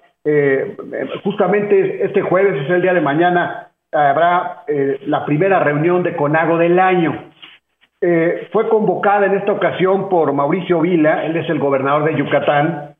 justamente 1.25 2.05
este 2.05 2.21
jueves 2.21 2.63
es 2.63 2.71
el 2.71 2.83
día 2.83 2.93
de 2.93 3.01
mañana, 3.01 3.68
habrá 3.93 4.65
eh, 4.67 5.01
la 5.07 5.25
primera 5.25 5.61
reunión 5.61 6.03
de 6.03 6.17
CONAGO 6.17 6.59
del 6.59 6.79
año. 6.79 7.31
Eh, 8.01 8.49
fue 8.53 8.69
convocada 8.69 9.27
en 9.27 9.35
esta 9.35 9.53
ocasión 9.53 10.09
por 10.09 10.33
Mauricio 10.33 10.81
Vila, 10.81 11.25
él 11.25 11.37
es 11.37 11.49
el 11.51 11.59
gobernador 11.59 12.05
de 12.05 12.17
Yucatán, 12.17 12.95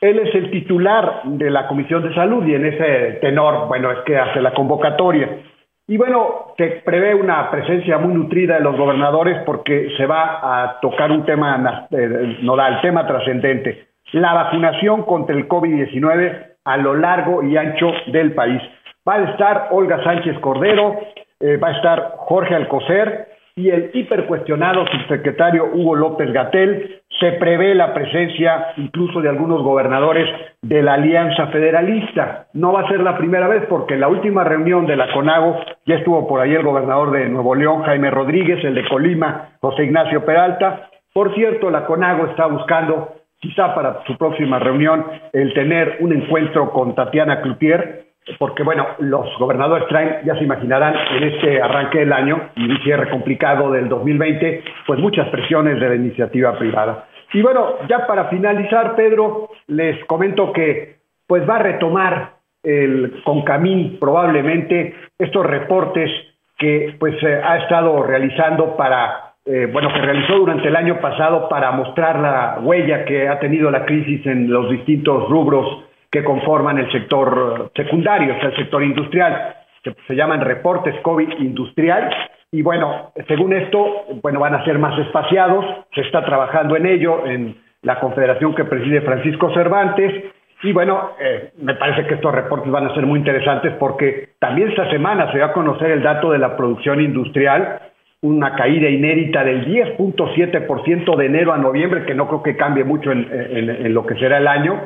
él 0.00 0.18
es 0.20 0.34
el 0.34 0.50
titular 0.50 1.22
de 1.24 1.50
la 1.50 1.66
Comisión 1.66 2.02
de 2.02 2.14
Salud 2.14 2.46
y 2.46 2.54
en 2.54 2.64
ese 2.64 3.18
tenor, 3.20 3.68
bueno, 3.68 3.90
es 3.90 3.98
que 4.06 4.16
hace 4.16 4.40
la 4.40 4.54
convocatoria. 4.54 5.40
Y 5.86 5.96
bueno, 5.96 6.54
se 6.56 6.82
prevé 6.84 7.14
una 7.14 7.50
presencia 7.50 7.98
muy 7.98 8.14
nutrida 8.14 8.54
de 8.54 8.60
los 8.60 8.76
gobernadores 8.76 9.42
porque 9.44 9.90
se 9.96 10.06
va 10.06 10.40
a 10.42 10.80
tocar 10.80 11.10
un 11.10 11.24
tema 11.24 11.86
eh, 11.90 12.38
nodal, 12.42 12.80
tema 12.80 13.06
trascendente, 13.06 13.88
la 14.12 14.34
vacunación 14.34 15.02
contra 15.02 15.34
el 15.34 15.48
COVID-19 15.48 16.46
a 16.64 16.76
lo 16.76 16.94
largo 16.94 17.42
y 17.42 17.56
ancho 17.56 17.90
del 18.06 18.32
país. 18.32 18.62
Va 19.08 19.14
a 19.14 19.30
estar 19.30 19.68
Olga 19.70 20.02
Sánchez 20.04 20.38
Cordero, 20.40 20.98
eh, 21.40 21.56
va 21.56 21.68
a 21.68 21.76
estar 21.76 22.12
Jorge 22.16 22.54
Alcocer 22.54 23.28
y 23.56 23.70
el 23.70 23.90
hipercuestionado 23.94 24.86
subsecretario 24.86 25.70
Hugo 25.72 25.96
López 25.96 26.30
Gatel. 26.32 27.00
Se 27.18 27.32
prevé 27.32 27.74
la 27.74 27.94
presencia 27.94 28.68
incluso 28.76 29.20
de 29.20 29.28
algunos 29.28 29.62
gobernadores 29.62 30.28
de 30.62 30.82
la 30.82 30.94
Alianza 30.94 31.46
Federalista. 31.48 32.48
No 32.52 32.72
va 32.72 32.82
a 32.82 32.88
ser 32.88 33.00
la 33.00 33.16
primera 33.16 33.48
vez 33.48 33.64
porque 33.68 33.96
la 33.96 34.08
última 34.08 34.44
reunión 34.44 34.86
de 34.86 34.96
la 34.96 35.12
CONAGO 35.12 35.58
ya 35.86 35.96
estuvo 35.96 36.28
por 36.28 36.40
ahí 36.40 36.54
el 36.54 36.62
gobernador 36.62 37.10
de 37.10 37.28
Nuevo 37.28 37.54
León, 37.54 37.82
Jaime 37.84 38.10
Rodríguez, 38.10 38.62
el 38.62 38.74
de 38.74 38.86
Colima, 38.88 39.52
José 39.60 39.84
Ignacio 39.84 40.24
Peralta. 40.24 40.90
Por 41.12 41.34
cierto, 41.34 41.70
la 41.70 41.86
CONAGO 41.86 42.26
está 42.26 42.46
buscando, 42.46 43.14
quizá 43.40 43.74
para 43.74 44.04
su 44.06 44.16
próxima 44.18 44.58
reunión, 44.58 45.06
el 45.32 45.54
tener 45.54 45.96
un 46.00 46.12
encuentro 46.12 46.70
con 46.70 46.94
Tatiana 46.94 47.40
Cloutier, 47.40 48.08
porque 48.38 48.62
bueno, 48.62 48.86
los 48.98 49.26
gobernadores 49.38 49.88
traen, 49.88 50.18
ya 50.24 50.34
se 50.36 50.44
imaginarán, 50.44 50.94
en 51.16 51.24
este 51.24 51.62
arranque 51.62 52.00
del 52.00 52.12
año 52.12 52.50
y 52.56 52.70
un 52.70 52.78
cierre 52.82 53.08
complicado 53.10 53.70
del 53.70 53.88
2020, 53.88 54.64
pues 54.86 54.98
muchas 55.00 55.28
presiones 55.28 55.80
de 55.80 55.88
la 55.88 55.94
iniciativa 55.94 56.58
privada. 56.58 57.06
Y 57.32 57.42
bueno, 57.42 57.76
ya 57.88 58.06
para 58.06 58.26
finalizar, 58.26 58.96
Pedro, 58.96 59.50
les 59.66 60.04
comento 60.06 60.52
que 60.52 60.96
pues 61.26 61.48
va 61.48 61.56
a 61.56 61.62
retomar 61.62 62.32
el 62.62 63.22
Concamín 63.24 63.98
probablemente 64.00 64.94
estos 65.18 65.44
reportes 65.46 66.10
que 66.56 66.96
pues 66.98 67.14
eh, 67.22 67.40
ha 67.42 67.58
estado 67.58 68.02
realizando 68.02 68.76
para 68.76 69.28
eh, 69.44 69.66
bueno, 69.72 69.88
que 69.92 70.00
realizó 70.00 70.36
durante 70.36 70.68
el 70.68 70.76
año 70.76 71.00
pasado 71.00 71.48
para 71.48 71.70
mostrar 71.72 72.18
la 72.18 72.58
huella 72.62 73.06
que 73.06 73.28
ha 73.28 73.38
tenido 73.38 73.70
la 73.70 73.86
crisis 73.86 74.26
en 74.26 74.50
los 74.50 74.70
distintos 74.70 75.26
rubros 75.30 75.84
que 76.10 76.24
conforman 76.24 76.78
el 76.78 76.90
sector 76.90 77.70
secundario, 77.76 78.34
o 78.34 78.40
sea, 78.40 78.48
el 78.48 78.56
sector 78.56 78.82
industrial, 78.82 79.56
que 79.82 79.94
se 80.06 80.14
llaman 80.14 80.40
reportes 80.40 80.94
COVID 81.02 81.38
industrial. 81.38 82.10
Y 82.50 82.62
bueno, 82.62 83.12
según 83.26 83.52
esto, 83.52 84.04
bueno, 84.22 84.40
van 84.40 84.54
a 84.54 84.64
ser 84.64 84.78
más 84.78 84.98
espaciados, 84.98 85.64
se 85.94 86.00
está 86.00 86.24
trabajando 86.24 86.76
en 86.76 86.86
ello 86.86 87.26
en 87.26 87.56
la 87.82 88.00
confederación 88.00 88.54
que 88.54 88.64
preside 88.64 89.02
Francisco 89.02 89.52
Cervantes. 89.52 90.24
Y 90.62 90.72
bueno, 90.72 91.10
eh, 91.20 91.52
me 91.58 91.74
parece 91.74 92.06
que 92.08 92.14
estos 92.14 92.34
reportes 92.34 92.72
van 92.72 92.86
a 92.86 92.94
ser 92.94 93.06
muy 93.06 93.18
interesantes 93.18 93.74
porque 93.78 94.30
también 94.40 94.70
esta 94.70 94.90
semana 94.90 95.30
se 95.30 95.38
va 95.38 95.46
a 95.46 95.52
conocer 95.52 95.90
el 95.90 96.02
dato 96.02 96.32
de 96.32 96.38
la 96.38 96.56
producción 96.56 97.00
industrial, 97.00 97.80
una 98.22 98.56
caída 98.56 98.88
inédita 98.88 99.44
del 99.44 99.66
10.7% 99.66 101.16
de 101.16 101.26
enero 101.26 101.52
a 101.52 101.58
noviembre, 101.58 102.04
que 102.04 102.14
no 102.14 102.26
creo 102.26 102.42
que 102.42 102.56
cambie 102.56 102.82
mucho 102.82 103.12
en 103.12 103.94
lo 103.94 104.04
que 104.04 104.16
será 104.16 104.38
el 104.38 104.48
año. 104.48 104.80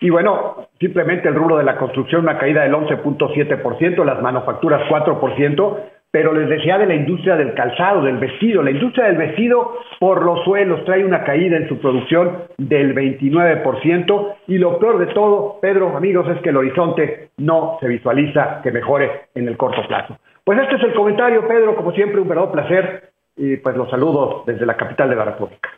Y 0.00 0.10
bueno, 0.10 0.68
simplemente 0.78 1.28
el 1.28 1.34
rubro 1.34 1.56
de 1.56 1.64
la 1.64 1.76
construcción, 1.76 2.22
una 2.22 2.38
caída 2.38 2.62
del 2.62 2.74
11.7%, 2.74 4.04
las 4.04 4.22
manufacturas 4.22 4.88
4%, 4.88 5.76
pero 6.10 6.32
les 6.32 6.48
decía 6.48 6.78
de 6.78 6.86
la 6.86 6.94
industria 6.94 7.36
del 7.36 7.54
calzado, 7.54 8.02
del 8.02 8.16
vestido. 8.16 8.62
La 8.62 8.70
industria 8.70 9.06
del 9.06 9.18
vestido 9.18 9.78
por 9.98 10.24
los 10.24 10.42
suelos 10.44 10.84
trae 10.84 11.04
una 11.04 11.24
caída 11.24 11.56
en 11.56 11.68
su 11.68 11.78
producción 11.78 12.44
del 12.56 12.94
29% 12.94 14.34
y 14.46 14.58
lo 14.58 14.78
peor 14.78 14.98
de 14.98 15.12
todo, 15.12 15.58
Pedro, 15.60 15.96
amigos, 15.96 16.26
es 16.28 16.40
que 16.40 16.48
el 16.48 16.56
horizonte 16.56 17.30
no 17.36 17.76
se 17.80 17.88
visualiza 17.88 18.60
que 18.62 18.72
mejore 18.72 19.28
en 19.34 19.48
el 19.48 19.56
corto 19.56 19.86
plazo. 19.86 20.16
Pues 20.44 20.58
este 20.60 20.76
es 20.76 20.82
el 20.84 20.94
comentario, 20.94 21.46
Pedro, 21.46 21.76
como 21.76 21.92
siempre, 21.92 22.20
un 22.20 22.28
verdadero 22.28 22.52
placer 22.52 23.10
y 23.36 23.56
pues 23.58 23.76
los 23.76 23.90
saludo 23.90 24.44
desde 24.46 24.64
la 24.64 24.76
capital 24.76 25.10
de 25.10 25.16
la 25.16 25.24
República. 25.24 25.68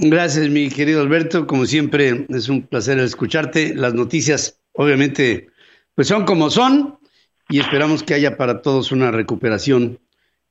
Gracias, 0.00 0.48
mi 0.48 0.68
querido 0.68 1.00
Alberto. 1.00 1.48
Como 1.48 1.66
siempre, 1.66 2.24
es 2.28 2.48
un 2.48 2.62
placer 2.62 3.00
escucharte. 3.00 3.74
Las 3.74 3.94
noticias, 3.94 4.60
obviamente, 4.72 5.48
pues 5.96 6.06
son 6.06 6.24
como 6.24 6.50
son 6.50 7.00
y 7.48 7.58
esperamos 7.58 8.04
que 8.04 8.14
haya 8.14 8.36
para 8.36 8.62
todos 8.62 8.92
una 8.92 9.10
recuperación 9.10 9.98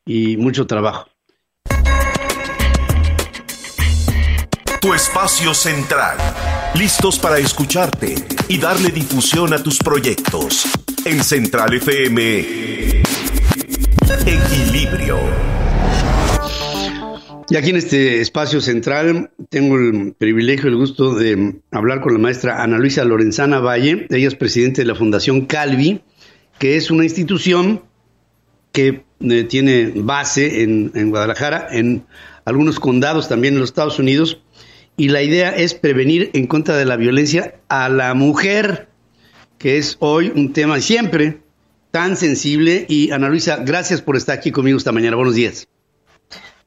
y 0.05 0.35
mucho 0.35 0.67
trabajo. 0.67 1.09
Tu 4.81 4.93
espacio 4.93 5.53
central. 5.53 6.17
Listos 6.75 7.17
para 7.17 7.37
escucharte 7.39 8.15
y 8.49 8.57
darle 8.57 8.89
difusión 8.89 9.53
a 9.53 9.63
tus 9.63 9.79
proyectos. 9.79 10.65
En 11.05 11.23
Central 11.23 11.73
FM. 11.73 13.03
Equilibrio. 14.25 15.56
Y 17.49 17.55
aquí 17.55 17.69
en 17.69 17.77
este 17.77 18.19
espacio 18.19 18.59
central 18.59 19.31
tengo 19.49 19.77
el 19.77 20.13
privilegio, 20.17 20.67
el 20.67 20.75
gusto 20.75 21.15
de 21.15 21.61
hablar 21.71 22.01
con 22.01 22.11
la 22.11 22.19
maestra 22.19 22.61
Ana 22.61 22.77
Luisa 22.77 23.05
Lorenzana 23.05 23.59
Valle. 23.59 24.05
Ella 24.09 24.27
es 24.27 24.35
presidente 24.35 24.81
de 24.81 24.87
la 24.87 24.95
Fundación 24.95 25.45
Calvi, 25.45 26.01
que 26.59 26.75
es 26.75 26.91
una 26.91 27.05
institución 27.05 27.83
que 28.73 29.05
eh, 29.21 29.43
tiene 29.45 29.93
base 29.95 30.63
en, 30.63 30.91
en 30.93 31.09
Guadalajara, 31.09 31.69
en 31.71 32.05
algunos 32.43 32.81
condados 32.81 33.29
también 33.29 33.53
en 33.53 33.61
los 33.61 33.69
Estados 33.69 33.97
Unidos. 33.97 34.41
Y 34.97 35.07
la 35.07 35.23
idea 35.23 35.55
es 35.55 35.73
prevenir 35.73 36.31
en 36.33 36.47
contra 36.47 36.75
de 36.75 36.83
la 36.83 36.97
violencia 36.97 37.61
a 37.69 37.87
la 37.87 38.13
mujer, 38.13 38.89
que 39.57 39.77
es 39.77 39.95
hoy 39.99 40.33
un 40.35 40.51
tema 40.51 40.81
siempre 40.81 41.37
tan 41.91 42.17
sensible. 42.17 42.85
Y 42.89 43.11
Ana 43.11 43.29
Luisa, 43.29 43.63
gracias 43.63 44.01
por 44.01 44.17
estar 44.17 44.37
aquí 44.37 44.51
conmigo 44.51 44.77
esta 44.77 44.91
mañana. 44.91 45.15
Buenos 45.15 45.35
días. 45.35 45.65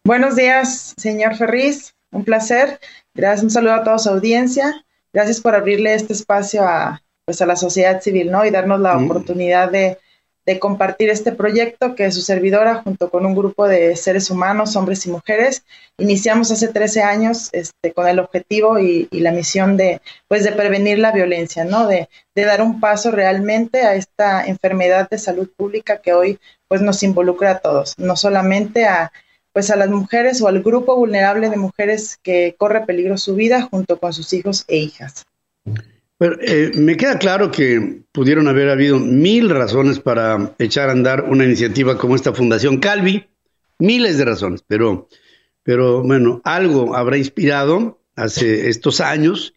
Buenos 0.03 0.35
días, 0.35 0.95
señor 0.97 1.37
Ferriz. 1.37 1.95
Un 2.11 2.25
placer. 2.25 2.81
Gracias, 3.15 3.45
un 3.45 3.51
saludo 3.51 3.75
a 3.75 3.85
toda 3.85 3.99
su 3.99 4.09
audiencia. 4.09 4.85
Gracias 5.13 5.41
por 5.41 5.55
abrirle 5.55 5.95
este 5.95 6.15
espacio 6.15 6.63
a, 6.63 7.03
pues, 7.27 7.43
a 7.43 7.47
la 7.47 7.55
sociedad 7.55 8.01
civil, 8.01 8.31
¿no? 8.31 8.45
Y 8.47 8.51
darnos 8.51 8.81
la 8.81 8.97
oportunidad 8.97 9.71
de, 9.71 9.99
de 10.47 10.59
compartir 10.59 11.11
este 11.11 11.33
proyecto 11.33 11.95
que 11.95 12.11
su 12.13 12.23
servidora, 12.23 12.77
junto 12.83 13.11
con 13.11 13.27
un 13.27 13.35
grupo 13.35 13.69
de 13.69 13.95
seres 13.95 14.31
humanos, 14.31 14.75
hombres 14.75 15.05
y 15.05 15.11
mujeres, 15.11 15.65
iniciamos 15.99 16.51
hace 16.51 16.69
13 16.69 17.03
años 17.03 17.51
este, 17.53 17.93
con 17.93 18.09
el 18.09 18.21
objetivo 18.21 18.79
y, 18.79 19.07
la 19.13 19.33
misión 19.33 19.77
de, 19.77 20.01
pues, 20.29 20.45
de 20.45 20.53
prevenir 20.53 20.99
la 20.99 21.13
violencia, 21.13 21.65
¿no? 21.65 21.87
De, 21.87 22.09
de, 22.35 22.45
dar 22.45 22.63
un 22.63 22.81
paso 22.81 23.11
realmente 23.11 23.83
a 23.83 23.95
esta 23.95 24.47
enfermedad 24.47 25.11
de 25.11 25.19
salud 25.19 25.51
pública 25.55 26.01
que 26.01 26.15
hoy 26.15 26.41
pues, 26.69 26.81
nos 26.81 27.03
involucra 27.03 27.51
a 27.51 27.59
todos, 27.59 27.95
no 27.99 28.17
solamente 28.17 28.87
a, 28.87 29.13
pues, 29.53 29.71
a 29.71 29.77
las 29.77 29.91
mujeres 29.91 30.41
o 30.43 30.49
al 30.49 30.63
grupo 30.63 30.97
vulnerable 30.97 31.51
de 31.51 31.57
mujeres 31.57 32.19
que 32.23 32.55
corre 32.59 32.87
peligro 32.87 33.19
su 33.19 33.35
vida 33.35 33.63
junto 33.63 33.99
con 33.99 34.13
sus 34.13 34.33
hijos 34.33 34.65
e 34.69 34.79
hijas. 34.79 35.25
Pero, 36.19 36.37
eh, 36.43 36.71
me 36.75 36.97
queda 36.97 37.19
claro 37.19 37.51
que 37.51 38.03
pudieron 38.13 38.47
haber 38.49 38.69
habido 38.69 38.99
mil 38.99 39.49
razones 39.49 39.99
para 39.99 40.55
echar 40.59 40.89
a 40.89 40.93
andar 40.93 41.25
una 41.25 41.45
iniciativa 41.45 41.97
como 41.97 42.15
esta 42.15 42.35
Fundación 42.35 42.79
Calvi, 42.79 43.27
miles 43.79 44.19
de 44.19 44.27
razones, 44.27 44.63
pero, 44.67 45.09
pero 45.63 46.03
bueno, 46.03 46.43
algo 46.45 46.95
habrá 46.95 47.17
inspirado 47.17 48.01
hace 48.17 48.69
estos 48.69 49.01
años 49.01 49.55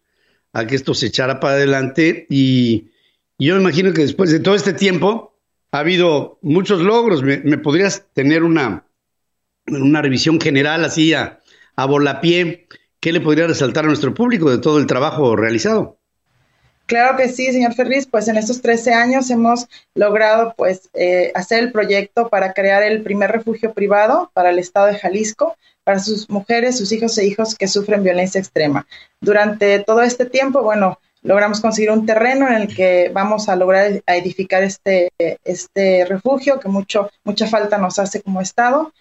a 0.53 0.65
que 0.65 0.75
esto 0.75 0.93
se 0.93 1.07
echara 1.07 1.39
para 1.39 1.55
adelante 1.55 2.27
y, 2.29 2.91
yo 3.39 3.55
me 3.55 3.61
imagino 3.61 3.93
que 3.93 4.03
después 4.03 4.31
de 4.31 4.39
todo 4.39 4.55
este 4.55 4.73
tiempo 4.73 5.37
ha 5.71 5.79
habido 5.79 6.37
muchos 6.41 6.81
logros. 6.81 7.23
¿Me, 7.23 7.57
podrías 7.57 8.05
tener 8.13 8.43
una, 8.43 8.85
una 9.67 10.01
revisión 10.01 10.39
general 10.39 10.85
así 10.85 11.13
a, 11.13 11.39
a 11.75 11.85
volapié? 11.85 12.67
¿Qué 12.99 13.11
le 13.11 13.21
podría 13.21 13.47
resaltar 13.47 13.85
a 13.85 13.87
nuestro 13.87 14.13
público 14.13 14.49
de 14.49 14.59
todo 14.59 14.79
el 14.79 14.87
trabajo 14.87 15.35
realizado? 15.35 15.97
Claro 16.85 17.15
que 17.15 17.29
sí, 17.29 17.51
señor 17.51 17.73
Ferriz, 17.73 18.07
pues 18.07 18.27
en 18.27 18.37
estos 18.37 18.61
13 18.61 18.93
años 18.93 19.29
hemos 19.29 19.67
logrado 19.95 20.53
pues 20.57 20.89
eh, 20.93 21.31
hacer 21.33 21.63
el 21.63 21.71
proyecto 21.71 22.27
para 22.27 22.53
crear 22.53 22.83
el 22.83 23.03
primer 23.03 23.31
refugio 23.31 23.73
privado 23.73 24.29
para 24.33 24.49
el 24.49 24.59
estado 24.59 24.87
de 24.87 24.99
Jalisco, 24.99 25.55
para 25.85 25.99
sus 25.99 26.29
mujeres, 26.29 26.77
sus 26.77 26.91
hijos 26.91 27.17
e 27.17 27.25
hijos 27.25 27.55
que 27.55 27.69
sufren 27.69 28.03
violencia 28.03 28.39
extrema. 28.39 28.85
Durante 29.21 29.79
todo 29.79 30.01
este 30.01 30.25
tiempo, 30.25 30.61
bueno, 30.61 30.99
logramos 31.21 31.61
conseguir 31.61 31.91
un 31.91 32.05
terreno 32.05 32.47
en 32.47 32.55
el 32.55 32.75
que 32.75 33.09
vamos 33.13 33.47
a 33.47 33.55
lograr 33.55 34.03
edificar 34.05 34.63
este, 34.63 35.11
este 35.45 36.05
refugio 36.05 36.59
que 36.59 36.67
mucho, 36.67 37.09
mucha 37.23 37.47
falta 37.47 37.77
nos 37.77 37.97
hace 37.97 38.21
como 38.21 38.41
estado 38.41 38.93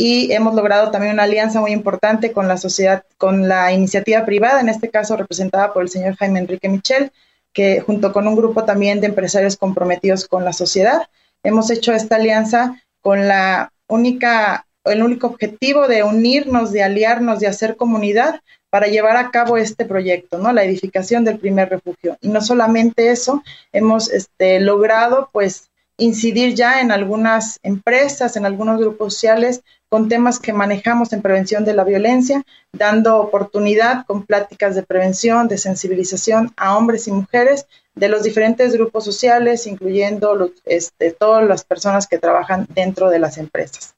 y 0.00 0.32
hemos 0.32 0.54
logrado 0.54 0.92
también 0.92 1.12
una 1.12 1.24
alianza 1.24 1.60
muy 1.60 1.72
importante 1.72 2.30
con 2.32 2.46
la 2.46 2.56
sociedad, 2.56 3.02
con 3.18 3.48
la 3.48 3.72
iniciativa 3.72 4.24
privada, 4.24 4.60
en 4.60 4.68
este 4.68 4.90
caso 4.90 5.16
representada 5.16 5.72
por 5.72 5.82
el 5.82 5.88
señor 5.88 6.14
Jaime 6.16 6.38
Enrique 6.38 6.68
Michel, 6.68 7.10
que 7.52 7.80
junto 7.80 8.12
con 8.12 8.28
un 8.28 8.36
grupo 8.36 8.64
también 8.64 9.00
de 9.00 9.08
empresarios 9.08 9.56
comprometidos 9.56 10.28
con 10.28 10.44
la 10.44 10.52
sociedad, 10.52 11.08
hemos 11.42 11.68
hecho 11.70 11.92
esta 11.92 12.14
alianza 12.14 12.80
con 13.00 13.26
la 13.26 13.72
única, 13.88 14.66
el 14.84 15.02
único 15.02 15.26
objetivo 15.26 15.88
de 15.88 16.04
unirnos, 16.04 16.70
de 16.70 16.84
aliarnos, 16.84 17.40
de 17.40 17.48
hacer 17.48 17.76
comunidad 17.76 18.40
para 18.70 18.86
llevar 18.86 19.16
a 19.16 19.32
cabo 19.32 19.56
este 19.56 19.84
proyecto, 19.84 20.38
¿no? 20.38 20.52
La 20.52 20.62
edificación 20.62 21.24
del 21.24 21.40
primer 21.40 21.70
refugio. 21.70 22.16
Y 22.20 22.28
no 22.28 22.40
solamente 22.40 23.10
eso, 23.10 23.42
hemos 23.72 24.12
este, 24.12 24.60
logrado 24.60 25.28
pues 25.32 25.67
incidir 25.98 26.54
ya 26.54 26.80
en 26.80 26.90
algunas 26.92 27.58
empresas, 27.62 28.36
en 28.36 28.46
algunos 28.46 28.80
grupos 28.80 29.14
sociales 29.14 29.62
con 29.88 30.08
temas 30.08 30.38
que 30.38 30.52
manejamos 30.52 31.12
en 31.12 31.22
prevención 31.22 31.64
de 31.64 31.74
la 31.74 31.84
violencia, 31.84 32.44
dando 32.72 33.18
oportunidad 33.18 34.06
con 34.06 34.24
pláticas 34.24 34.74
de 34.74 34.82
prevención, 34.82 35.48
de 35.48 35.58
sensibilización 35.58 36.52
a 36.56 36.76
hombres 36.76 37.08
y 37.08 37.12
mujeres 37.12 37.66
de 37.94 38.08
los 38.08 38.22
diferentes 38.22 38.74
grupos 38.74 39.04
sociales, 39.04 39.66
incluyendo 39.66 40.52
este, 40.64 41.10
todas 41.10 41.46
las 41.46 41.64
personas 41.64 42.06
que 42.06 42.18
trabajan 42.18 42.66
dentro 42.70 43.10
de 43.10 43.18
las 43.18 43.38
empresas. 43.38 43.94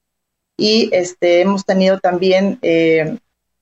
Y 0.57 0.89
este, 0.93 1.41
hemos 1.41 1.65
tenido 1.65 1.99
también 1.99 2.57
eh, 2.61 3.17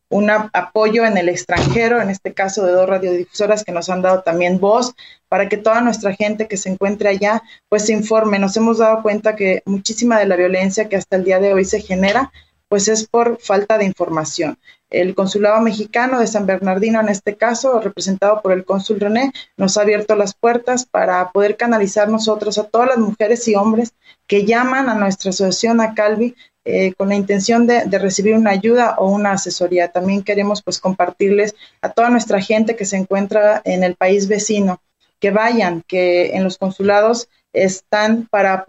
un 0.09 0.29
apoyo 0.29 1.05
en 1.05 1.17
el 1.17 1.29
extranjero, 1.29 2.01
en 2.01 2.09
este 2.09 2.33
caso 2.33 2.65
de 2.65 2.71
dos 2.71 2.89
radiodifusoras 2.89 3.63
que 3.63 3.71
nos 3.71 3.89
han 3.89 4.01
dado 4.01 4.21
también 4.23 4.59
voz 4.59 4.93
para 5.27 5.47
que 5.47 5.57
toda 5.57 5.81
nuestra 5.81 6.13
gente 6.13 6.47
que 6.47 6.57
se 6.57 6.69
encuentre 6.69 7.09
allá 7.09 7.43
pues 7.69 7.85
se 7.85 7.93
informe. 7.93 8.39
Nos 8.39 8.57
hemos 8.57 8.79
dado 8.79 9.03
cuenta 9.03 9.35
que 9.35 9.61
muchísima 9.65 10.17
de 10.19 10.25
la 10.25 10.35
violencia 10.35 10.89
que 10.89 10.95
hasta 10.95 11.15
el 11.15 11.23
día 11.23 11.39
de 11.39 11.53
hoy 11.53 11.63
se 11.63 11.81
genera 11.81 12.31
pues 12.69 12.87
es 12.87 13.07
por 13.07 13.39
falta 13.39 13.77
de 13.77 13.85
información. 13.85 14.57
El 14.91 15.13
Consulado 15.15 15.59
Mexicano 15.61 16.19
de 16.19 16.27
San 16.27 16.45
Bernardino, 16.45 16.99
en 16.99 17.09
este 17.09 17.35
caso, 17.35 17.79
representado 17.79 18.41
por 18.41 18.51
el 18.51 18.65
cónsul 18.65 18.99
René, 18.99 19.31
nos 19.57 19.77
ha 19.77 19.81
abierto 19.81 20.15
las 20.15 20.33
puertas 20.33 20.85
para 20.85 21.31
poder 21.31 21.57
canalizar 21.57 22.09
nosotros 22.09 22.57
a 22.57 22.63
todas 22.63 22.89
las 22.89 22.97
mujeres 22.97 23.47
y 23.47 23.55
hombres 23.55 23.93
que 24.27 24.45
llaman 24.45 24.89
a 24.89 24.95
nuestra 24.95 25.29
asociación 25.29 25.81
a 25.81 25.93
Calvi 25.93 26.35
eh, 26.71 26.93
con 26.93 27.09
la 27.09 27.15
intención 27.15 27.65
de, 27.65 27.85
recibir 27.97 28.35
una 28.35 28.51
ayuda 28.51 28.95
o 28.99 29.09
una 29.09 29.31
asesoría. 29.31 29.91
También 29.91 30.21
queremos 30.21 30.61
pues 30.61 30.79
compartirles 30.79 31.55
a 31.81 31.89
toda 31.89 32.11
nuestra 32.11 32.39
gente 32.41 32.75
que 32.75 32.85
se 32.85 32.97
encuentra 32.97 33.61
en 33.65 33.83
el 33.83 33.95
país 33.95 34.27
vecino, 34.27 34.79
que 35.19 35.31
vayan, 35.31 35.83
que 35.87 36.35
en 36.35 36.43
los 36.43 36.59
consulados 36.59 37.27
están 37.53 38.27
para 38.29 38.65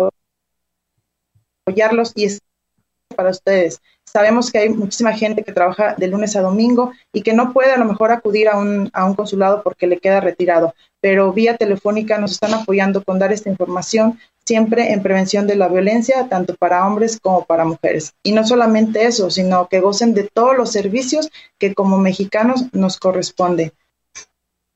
apoyarlos 1.66 2.12
y 2.14 2.28
para 3.14 3.30
ustedes. 3.30 3.82
Sabemos 4.04 4.50
que 4.50 4.58
hay 4.58 4.70
muchísima 4.70 5.12
gente 5.12 5.44
que 5.44 5.52
trabaja 5.52 5.94
de 5.96 6.08
lunes 6.08 6.34
a 6.36 6.40
domingo 6.40 6.92
y 7.12 7.20
que 7.20 7.34
no 7.34 7.52
puede 7.52 7.72
a 7.72 7.78
lo 7.78 7.84
mejor 7.84 8.12
acudir 8.12 8.48
a 8.48 8.56
un, 8.58 8.88
a 8.94 9.04
un 9.04 9.14
consulado 9.14 9.62
porque 9.62 9.86
le 9.86 9.98
queda 9.98 10.20
retirado, 10.20 10.74
pero 11.00 11.32
vía 11.32 11.56
telefónica 11.56 12.18
nos 12.18 12.32
están 12.32 12.54
apoyando 12.54 13.04
con 13.04 13.18
dar 13.18 13.30
esta 13.30 13.50
información 13.50 14.18
siempre 14.50 14.92
en 14.92 15.00
prevención 15.00 15.46
de 15.46 15.54
la 15.54 15.68
violencia, 15.68 16.28
tanto 16.28 16.56
para 16.56 16.84
hombres 16.84 17.20
como 17.22 17.44
para 17.44 17.64
mujeres. 17.64 18.14
Y 18.24 18.32
no 18.32 18.44
solamente 18.44 19.06
eso, 19.06 19.30
sino 19.30 19.68
que 19.68 19.78
gocen 19.78 20.12
de 20.12 20.24
todos 20.24 20.56
los 20.56 20.72
servicios 20.72 21.30
que 21.56 21.72
como 21.72 21.98
mexicanos 21.98 22.64
nos 22.72 22.98
corresponde. 22.98 23.72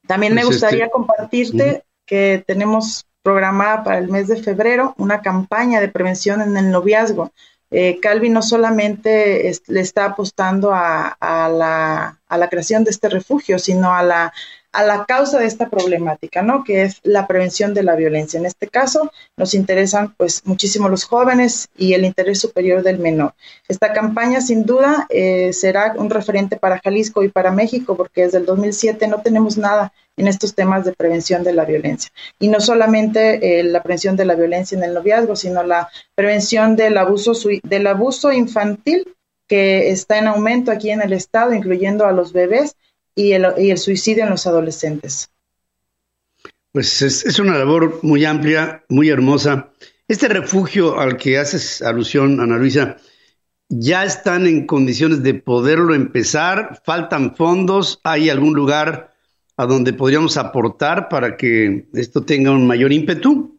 También 0.07 0.33
me 0.33 0.43
pues, 0.43 0.55
este, 0.55 0.67
gustaría 0.67 0.91
compartirte 0.91 1.83
que 2.07 2.45
tenemos 2.47 3.05
programada 3.25 3.83
para 3.83 3.99
el 3.99 4.09
mes 4.11 4.29
de 4.29 4.37
febrero 4.37 4.95
una 4.97 5.23
campaña 5.23 5.81
de 5.81 5.89
prevención 5.89 6.41
en 6.41 6.57
el 6.57 6.71
noviazgo. 6.71 7.33
Eh, 7.73 7.99
Calvi 8.01 8.31
no 8.31 8.43
solamente 8.43 9.51
le 9.67 9.81
está 9.81 10.05
apostando 10.05 10.71
a, 10.73 11.17
la, 11.21 12.21
a 12.29 12.39
la 12.39 12.49
creación 12.49 12.85
de 12.85 12.93
este 12.93 13.09
refugio, 13.09 13.59
sino 13.59 13.93
a 13.93 14.05
la 14.05 14.33
a 14.75 14.83
la 14.83 15.05
causa 15.07 15.39
de 15.39 15.47
esta 15.47 15.71
problemática, 15.71 16.43
¿no? 16.43 16.65
Que 16.65 16.83
es 16.83 17.01
la 17.05 17.27
prevención 17.27 17.75
de 17.75 17.85
la 17.85 17.95
violencia. 17.95 18.39
En 18.39 18.45
este 18.45 18.67
caso, 18.67 19.13
nos 19.37 19.55
interesan 19.55 20.15
pues 20.17 20.43
muchísimo 20.45 20.89
los 20.89 21.05
jóvenes 21.05 21.69
y 21.77 21.95
el 21.95 22.05
interés 22.05 22.41
superior 22.41 22.83
del 22.83 22.99
menor. 22.99 23.35
Esta 23.69 23.93
campaña, 23.93 24.41
sin 24.41 24.67
duda, 24.67 25.07
eh, 25.11 25.53
será 25.53 25.95
un 25.97 26.11
referente 26.11 26.57
para 26.57 26.81
Jalisco 26.81 27.23
y 27.23 27.29
para 27.29 27.53
México, 27.53 27.97
porque 27.97 28.23
desde 28.23 28.39
el 28.39 28.47
2007 28.47 29.07
no 29.07 29.23
tenemos 29.23 29.57
nada 29.57 29.93
en 30.17 30.27
estos 30.27 30.55
temas 30.55 30.85
de 30.85 30.93
prevención 30.93 31.45
de 31.45 31.53
la 31.53 31.65
violencia. 31.65 32.11
Y 32.41 32.49
no 32.49 32.61
solamente 32.61 33.61
eh, 33.61 33.63
la 33.63 33.83
prevención 33.83 34.17
de 34.17 34.25
la 34.25 34.35
violencia 34.35 34.77
en 34.77 34.83
el 34.83 34.95
noviazgo, 34.95 35.37
sino 35.37 35.63
la 35.63 35.89
prevención 36.17 36.75
del 36.75 36.99
abuso, 36.99 37.33
del 37.63 37.87
abuso 37.87 38.33
infantil 38.33 39.07
que 39.47 39.91
está 39.91 40.19
en 40.19 40.27
aumento 40.27 40.73
aquí 40.73 40.91
en 40.91 41.03
el 41.03 41.13
estado, 41.13 41.53
incluyendo 41.53 42.07
a 42.07 42.13
los 42.13 42.33
bebés 42.33 42.77
y 43.15 43.33
el, 43.33 43.79
suicidio 43.79 44.25
en 44.25 44.31
los 44.31 44.47
adolescentes. 44.47 45.31
Pues 46.73 47.03
es, 47.03 47.39
una 47.39 47.57
labor 47.57 48.01
muy 48.03 48.25
amplia, 48.25 48.85
muy 48.89 49.09
hermosa. 49.09 49.71
Este 50.09 50.29
refugio 50.29 50.99
al 50.99 51.17
que 51.17 51.39
haces 51.39 51.83
alusión, 51.83 52.41
Ana 52.41 52.57
Luisa, 52.57 52.97
¿ya 53.69 54.05
están 54.05 54.47
en 54.47 54.67
condiciones 54.67 55.23
de 55.23 55.35
poderlo 55.35 55.95
empezar? 55.95 56.83
¿Faltan 56.85 57.37
fondos? 57.37 58.01
¿Hay 58.03 58.29
algún 58.29 58.55
lugar 58.55 59.15
a 59.57 59.67
donde 59.67 59.93
podríamos 59.93 60.37
aportar 60.37 61.09
para 61.09 61.37
que 61.37 61.87
esto 61.95 62.25
tenga 62.25 62.51
un 62.51 62.67
mayor 62.67 62.93
ímpetu? 62.93 63.57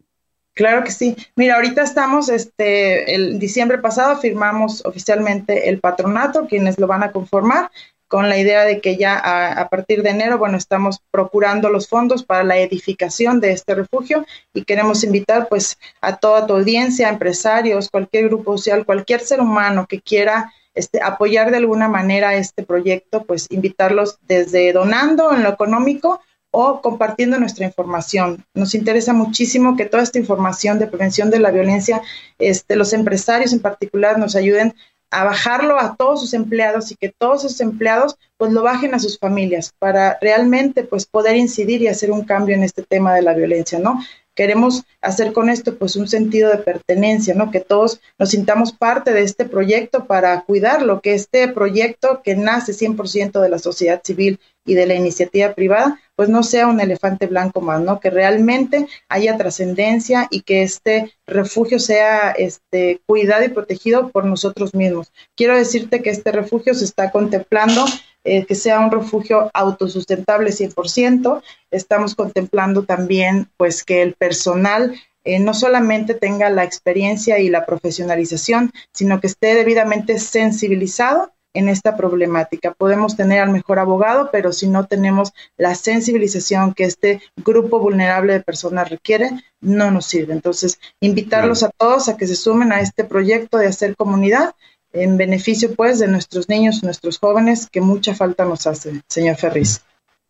Claro 0.54 0.86
que 0.86 0.92
sí. 0.92 1.16
Mira, 1.36 1.56
ahorita 1.56 1.84
estamos, 1.84 2.30
este, 2.30 3.14
el 3.14 3.40
diciembre 3.40 3.78
pasado 3.78 4.18
firmamos 4.18 4.86
oficialmente 4.86 5.70
el 5.70 5.82
patronato, 5.82 6.48
quienes 6.48 6.80
lo 6.80 6.88
van 6.88 7.04
a 7.04 7.12
conformar, 7.12 7.70
con 8.08 8.30
la 8.30 8.38
idea 8.38 8.64
de 8.64 8.82
que 8.82 8.98
ya 8.98 9.18
a, 9.18 9.68
partir 9.70 10.04
de 10.04 10.12
enero, 10.12 10.38
bueno, 10.38 10.58
estamos 10.58 11.02
procurando 11.12 11.70
los 11.70 11.88
fondos 11.88 12.24
para 12.24 12.44
la 12.44 12.58
edificación 12.58 13.40
de 13.40 13.52
este 13.52 13.76
refugio 13.76 14.26
y 14.54 14.64
queremos 14.64 15.04
invitar 15.04 15.48
pues 15.50 15.78
a 16.02 16.18
toda 16.18 16.46
tu 16.46 16.54
audiencia, 16.54 17.10
empresarios, 17.10 17.90
cualquier 17.90 18.26
grupo 18.26 18.58
social, 18.58 18.86
cualquier 18.86 19.22
ser 19.22 19.42
humano 19.42 19.88
que 19.88 20.02
quiera 20.02 20.54
este, 20.76 21.02
apoyar 21.02 21.52
de 21.52 21.58
alguna 21.58 21.88
manera 21.88 22.36
este 22.36 22.64
proyecto, 22.64 23.24
pues 23.24 23.48
invitarlos 23.50 24.20
desde 24.28 24.74
donando 24.74 25.34
en 25.34 25.44
lo 25.44 25.50
económico 25.50 26.20
o 26.52 26.82
compartiendo 26.82 27.38
nuestra 27.38 27.66
información. 27.66 28.46
Nos 28.54 28.76
interesa 28.76 29.14
muchísimo 29.14 29.76
que 29.76 29.86
toda 29.86 30.04
esta 30.04 30.20
información 30.20 30.80
de 30.80 30.88
prevención 30.88 31.30
de 31.30 31.40
la 31.40 31.52
violencia, 31.52 32.02
este, 32.40 32.78
los 32.78 32.94
empresarios 32.94 33.52
en 33.52 33.60
particular 33.60 34.18
nos 34.18 34.36
ayuden 34.38 34.74
a 35.12 35.24
bajarlo 35.24 35.80
a 35.80 35.96
todos 35.96 36.22
sus 36.22 36.34
empleados 36.34 36.92
y 36.92 36.96
que 36.96 37.14
todos 37.18 37.42
sus 37.42 37.62
empleados 37.62 38.18
pues 38.38 38.52
lo 38.52 38.64
bajen 38.64 38.94
a 38.94 39.00
sus 39.00 39.18
familias 39.18 39.74
para 39.80 40.18
realmente 40.20 40.84
pues 40.84 41.06
poder 41.06 41.36
incidir 41.38 41.82
y 41.82 41.88
hacer 41.88 42.12
un 42.12 42.26
cambio 42.26 42.56
en 42.56 42.64
este 42.64 42.84
tema 42.84 43.14
de 43.14 43.22
la 43.22 43.34
violencia, 43.34 43.80
¿no? 43.80 44.00
queremos 44.36 44.84
hacer 45.02 45.34
con 45.34 45.50
esto 45.50 45.78
pues 45.78 45.96
un 45.96 46.08
sentido 46.08 46.52
de 46.52 46.58
pertenencia, 46.58 47.34
¿no? 47.34 47.50
Que 47.50 47.62
todos 47.62 48.02
nos 48.20 48.30
sintamos 48.30 48.74
parte 48.74 49.12
de 49.14 49.24
este 49.24 49.46
proyecto 49.46 50.06
para 50.06 50.42
cuidarlo, 50.44 51.02
que 51.02 51.14
este 51.14 51.48
proyecto 51.48 52.22
que 52.24 52.36
nace 52.36 52.74
100% 52.74 53.42
de 53.42 53.50
la 53.50 53.60
sociedad 53.60 54.02
civil 54.04 54.40
y 54.66 54.74
de 54.74 54.86
la 54.88 54.96
iniciativa 54.96 55.54
privada, 55.54 56.00
pues 56.16 56.30
no 56.30 56.44
sea 56.44 56.68
un 56.68 56.80
elefante 56.80 57.28
blanco 57.28 57.62
más, 57.62 57.82
¿no? 57.82 58.00
Que 58.00 58.10
realmente 58.10 58.88
haya 59.10 59.38
trascendencia 59.38 60.28
y 60.32 60.42
que 60.42 60.64
este 60.64 61.14
refugio 61.28 61.80
sea 61.80 62.32
este 62.32 63.02
cuidado 63.06 63.46
y 63.46 63.50
protegido 63.50 64.10
por 64.10 64.26
nosotros 64.26 64.74
mismos. 64.74 65.12
Quiero 65.36 65.56
decirte 65.56 66.02
que 66.02 66.10
este 66.10 66.32
refugio 66.32 66.74
se 66.74 66.86
está 66.86 67.12
contemplando 67.12 67.86
eh, 68.24 68.46
que 68.48 68.56
sea 68.56 68.80
un 68.80 68.92
refugio 68.92 69.52
autosustentable 69.54 70.50
100%. 70.50 71.44
Estamos 71.70 72.16
contemplando 72.16 72.84
también 72.84 73.50
pues 73.56 73.84
que 73.84 74.02
el 74.02 74.16
personal 74.16 74.96
eh, 75.26 75.40
no 75.40 75.54
solamente 75.54 76.16
tenga 76.16 76.50
la 76.50 76.64
experiencia 76.64 77.38
y 77.38 77.50
la 77.50 77.68
profesionalización, 77.68 78.72
sino 78.92 79.22
que 79.22 79.28
esté 79.28 79.54
debidamente 79.54 80.18
sensibilizado 80.18 81.35
en 81.56 81.70
esta 81.70 81.98
problemática. 81.98 82.74
Podemos 82.74 83.16
tener 83.18 83.40
al 83.40 83.52
mejor 83.52 83.80
abogado, 83.80 84.30
pero 84.32 84.52
si 84.54 84.68
no 84.68 84.86
tenemos 84.86 85.34
la 85.58 85.74
sensibilización 85.74 86.74
que 86.74 86.84
este 86.84 87.22
grupo 87.44 87.80
vulnerable 87.80 88.34
de 88.34 88.42
personas 88.42 88.90
requiere, 88.90 89.32
no 89.62 89.90
nos 89.90 90.06
sirve. 90.06 90.34
Entonces, 90.34 90.80
invitarlos 91.00 91.64
a 91.64 91.72
todos 91.76 92.08
a 92.08 92.18
que 92.18 92.28
se 92.28 92.36
sumen 92.36 92.72
a 92.72 92.82
este 92.82 93.04
proyecto 93.04 93.58
de 93.58 93.68
hacer 93.68 93.96
comunidad 93.96 94.54
en 94.94 95.18
beneficio 95.18 95.74
pues 95.76 96.00
de 96.00 96.08
nuestros 96.08 96.48
niños, 96.50 96.84
nuestros 96.84 97.18
jóvenes, 97.20 97.68
que 97.70 97.82
mucha 97.82 98.16
falta 98.16 98.46
nos 98.46 98.66
hace, 98.68 99.02
señor 99.08 99.36
Ferris. 99.36 99.82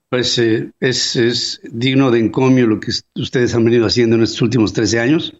Pues 0.09 0.37
eh, 0.37 0.71
es, 0.79 1.59
digno 1.63 2.11
de 2.11 2.19
encomio 2.19 2.67
lo 2.67 2.79
que 2.79 2.91
ustedes 3.15 3.53
han 3.55 3.65
venido 3.65 3.85
haciendo 3.85 4.15
en 4.15 4.23
estos 4.23 4.41
últimos 4.41 4.73
13 4.73 4.99
años. 4.99 5.33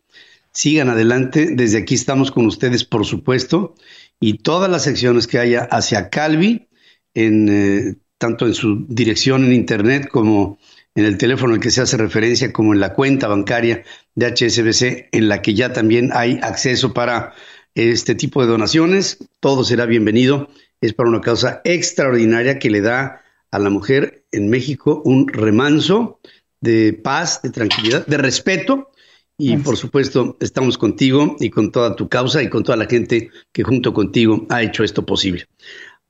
Sigan 0.51 0.89
adelante, 0.89 1.49
desde 1.51 1.79
aquí 1.79 1.95
estamos 1.95 2.31
con 2.31 2.45
ustedes, 2.45 2.85
por 2.85 3.05
supuesto, 3.05 3.75
y 4.19 4.39
todas 4.39 4.69
las 4.69 4.83
secciones 4.83 5.27
que 5.27 5.39
haya 5.39 5.63
hacia 5.63 6.09
Calvi, 6.09 6.67
en, 7.13 7.49
eh, 7.49 7.95
tanto 8.17 8.45
en 8.45 8.53
su 8.53 8.85
dirección 8.87 9.45
en 9.45 9.53
Internet 9.53 10.07
como 10.09 10.59
en 10.95 11.05
el 11.05 11.17
teléfono 11.17 11.53
al 11.53 11.59
que 11.59 11.71
se 11.71 11.81
hace 11.81 11.97
referencia, 11.97 12.53
como 12.53 12.73
en 12.73 12.79
la 12.79 12.93
cuenta 12.93 13.27
bancaria 13.27 13.83
de 14.15 14.27
HSBC, 14.27 15.09
en 15.11 15.27
la 15.27 15.41
que 15.41 15.53
ya 15.53 15.73
también 15.73 16.11
hay 16.13 16.39
acceso 16.41 16.93
para 16.93 17.33
este 17.75 18.15
tipo 18.15 18.41
de 18.41 18.47
donaciones. 18.47 19.17
Todo 19.41 19.63
será 19.65 19.85
bienvenido. 19.85 20.47
Es 20.79 20.93
para 20.93 21.09
una 21.09 21.21
causa 21.21 21.61
extraordinaria 21.65 22.59
que 22.59 22.69
le 22.69 22.81
da 22.81 23.21
a 23.51 23.59
la 23.59 23.69
mujer 23.69 24.25
en 24.31 24.49
México 24.49 25.01
un 25.03 25.27
remanso 25.27 26.19
de 26.61 26.93
paz, 26.93 27.41
de 27.41 27.49
tranquilidad, 27.49 28.05
de 28.05 28.17
respeto. 28.17 28.91
Y 29.37 29.57
por 29.57 29.75
supuesto, 29.75 30.37
estamos 30.39 30.77
contigo 30.77 31.35
y 31.39 31.49
con 31.49 31.71
toda 31.71 31.95
tu 31.95 32.07
causa 32.07 32.41
y 32.41 32.49
con 32.49 32.63
toda 32.63 32.77
la 32.77 32.85
gente 32.85 33.31
que 33.51 33.63
junto 33.63 33.93
contigo 33.93 34.45
ha 34.49 34.63
hecho 34.63 34.83
esto 34.83 35.05
posible. 35.05 35.47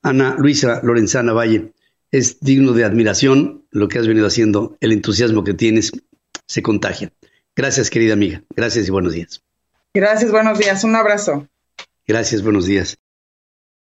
Ana 0.03 0.35
Luisa 0.37 0.81
Lorenzana 0.83 1.33
Valle, 1.33 1.73
es 2.11 2.39
digno 2.39 2.73
de 2.73 2.85
admiración 2.85 3.65
lo 3.71 3.87
que 3.87 3.99
has 3.99 4.07
venido 4.07 4.27
haciendo, 4.27 4.77
el 4.79 4.91
entusiasmo 4.91 5.43
que 5.43 5.53
tienes 5.53 5.91
se 6.45 6.61
contagia. 6.61 7.11
Gracias, 7.55 7.89
querida 7.89 8.13
amiga. 8.13 8.43
Gracias 8.55 8.87
y 8.87 8.91
buenos 8.91 9.13
días. 9.13 9.41
Gracias, 9.93 10.31
buenos 10.31 10.59
días. 10.59 10.83
Un 10.83 10.95
abrazo. 10.95 11.47
Gracias, 12.05 12.43
buenos 12.43 12.65
días. 12.65 12.97